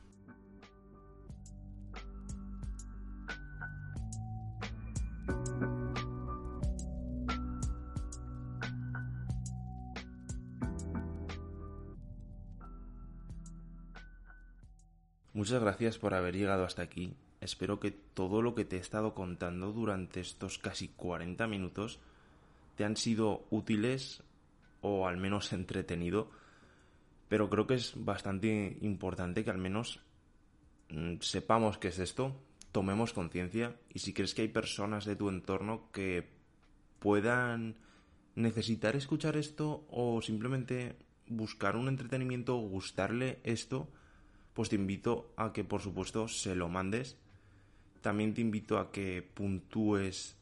Muchas 15.42 15.60
gracias 15.60 15.98
por 15.98 16.14
haber 16.14 16.36
llegado 16.36 16.64
hasta 16.64 16.82
aquí. 16.82 17.16
Espero 17.40 17.80
que 17.80 17.90
todo 17.90 18.42
lo 18.42 18.54
que 18.54 18.64
te 18.64 18.76
he 18.76 18.78
estado 18.78 19.12
contando 19.12 19.72
durante 19.72 20.20
estos 20.20 20.56
casi 20.58 20.86
40 20.86 21.48
minutos 21.48 21.98
te 22.76 22.84
han 22.84 22.96
sido 22.96 23.44
útiles 23.50 24.22
o 24.82 25.08
al 25.08 25.16
menos 25.16 25.52
entretenido. 25.52 26.30
Pero 27.28 27.50
creo 27.50 27.66
que 27.66 27.74
es 27.74 27.94
bastante 27.96 28.78
importante 28.82 29.42
que 29.42 29.50
al 29.50 29.58
menos 29.58 29.98
mm, 30.90 31.14
sepamos 31.18 31.76
qué 31.76 31.88
es 31.88 31.98
esto, 31.98 32.40
tomemos 32.70 33.12
conciencia 33.12 33.74
y 33.92 33.98
si 33.98 34.12
crees 34.12 34.34
que 34.34 34.42
hay 34.42 34.48
personas 34.48 35.06
de 35.06 35.16
tu 35.16 35.28
entorno 35.28 35.90
que 35.90 36.28
puedan 37.00 37.74
necesitar 38.36 38.94
escuchar 38.94 39.36
esto 39.36 39.88
o 39.90 40.22
simplemente 40.22 40.94
buscar 41.26 41.74
un 41.74 41.88
entretenimiento 41.88 42.56
o 42.56 42.68
gustarle 42.68 43.40
esto, 43.42 43.88
pues 44.54 44.68
te 44.68 44.76
invito 44.76 45.32
a 45.36 45.52
que 45.52 45.64
por 45.64 45.80
supuesto 45.80 46.28
se 46.28 46.54
lo 46.54 46.68
mandes. 46.68 47.16
También 48.00 48.34
te 48.34 48.40
invito 48.40 48.78
a 48.78 48.90
que 48.90 49.22
puntúes 49.22 50.36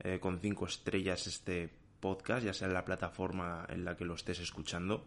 eh, 0.00 0.18
con 0.20 0.38
cinco 0.40 0.66
estrellas 0.66 1.26
este 1.26 1.70
podcast, 2.00 2.44
ya 2.44 2.52
sea 2.52 2.68
en 2.68 2.74
la 2.74 2.84
plataforma 2.84 3.66
en 3.68 3.84
la 3.84 3.96
que 3.96 4.04
lo 4.04 4.14
estés 4.14 4.38
escuchando. 4.40 5.06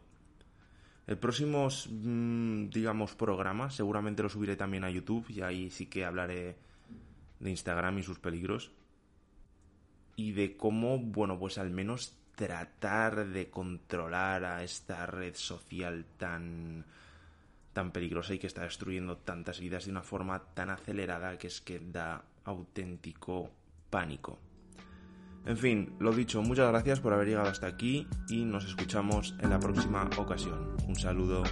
El 1.07 1.17
próximo, 1.17 1.67
mm, 1.67 2.69
digamos, 2.69 3.15
programa 3.15 3.69
seguramente 3.69 4.23
lo 4.23 4.29
subiré 4.29 4.55
también 4.55 4.83
a 4.83 4.89
YouTube 4.89 5.29
y 5.29 5.41
ahí 5.41 5.69
sí 5.69 5.87
que 5.87 6.05
hablaré 6.05 6.57
de 7.39 7.49
Instagram 7.49 7.99
y 7.99 8.03
sus 8.03 8.19
peligros. 8.19 8.71
Y 10.15 10.33
de 10.33 10.57
cómo, 10.57 10.99
bueno, 10.99 11.39
pues 11.39 11.57
al 11.57 11.71
menos 11.71 12.13
tratar 12.35 13.27
de 13.27 13.49
controlar 13.49 14.45
a 14.45 14.63
esta 14.63 15.05
red 15.05 15.35
social 15.35 16.05
tan 16.17 16.85
tan 17.73 17.91
peligrosa 17.91 18.33
y 18.33 18.39
que 18.39 18.47
está 18.47 18.63
destruyendo 18.63 19.17
tantas 19.17 19.59
vidas 19.59 19.85
de 19.85 19.91
una 19.91 20.03
forma 20.03 20.39
tan 20.53 20.69
acelerada 20.69 21.37
que 21.37 21.47
es 21.47 21.61
que 21.61 21.79
da 21.79 22.23
auténtico 22.43 23.49
pánico. 23.89 24.39
En 25.45 25.57
fin, 25.57 25.95
lo 25.99 26.11
dicho, 26.11 26.41
muchas 26.41 26.69
gracias 26.69 26.99
por 26.99 27.13
haber 27.13 27.27
llegado 27.27 27.49
hasta 27.49 27.67
aquí 27.67 28.07
y 28.29 28.45
nos 28.45 28.65
escuchamos 28.65 29.35
en 29.39 29.49
la 29.49 29.59
próxima 29.59 30.09
ocasión. 30.17 30.75
Un 30.87 30.95
saludo. 30.95 31.43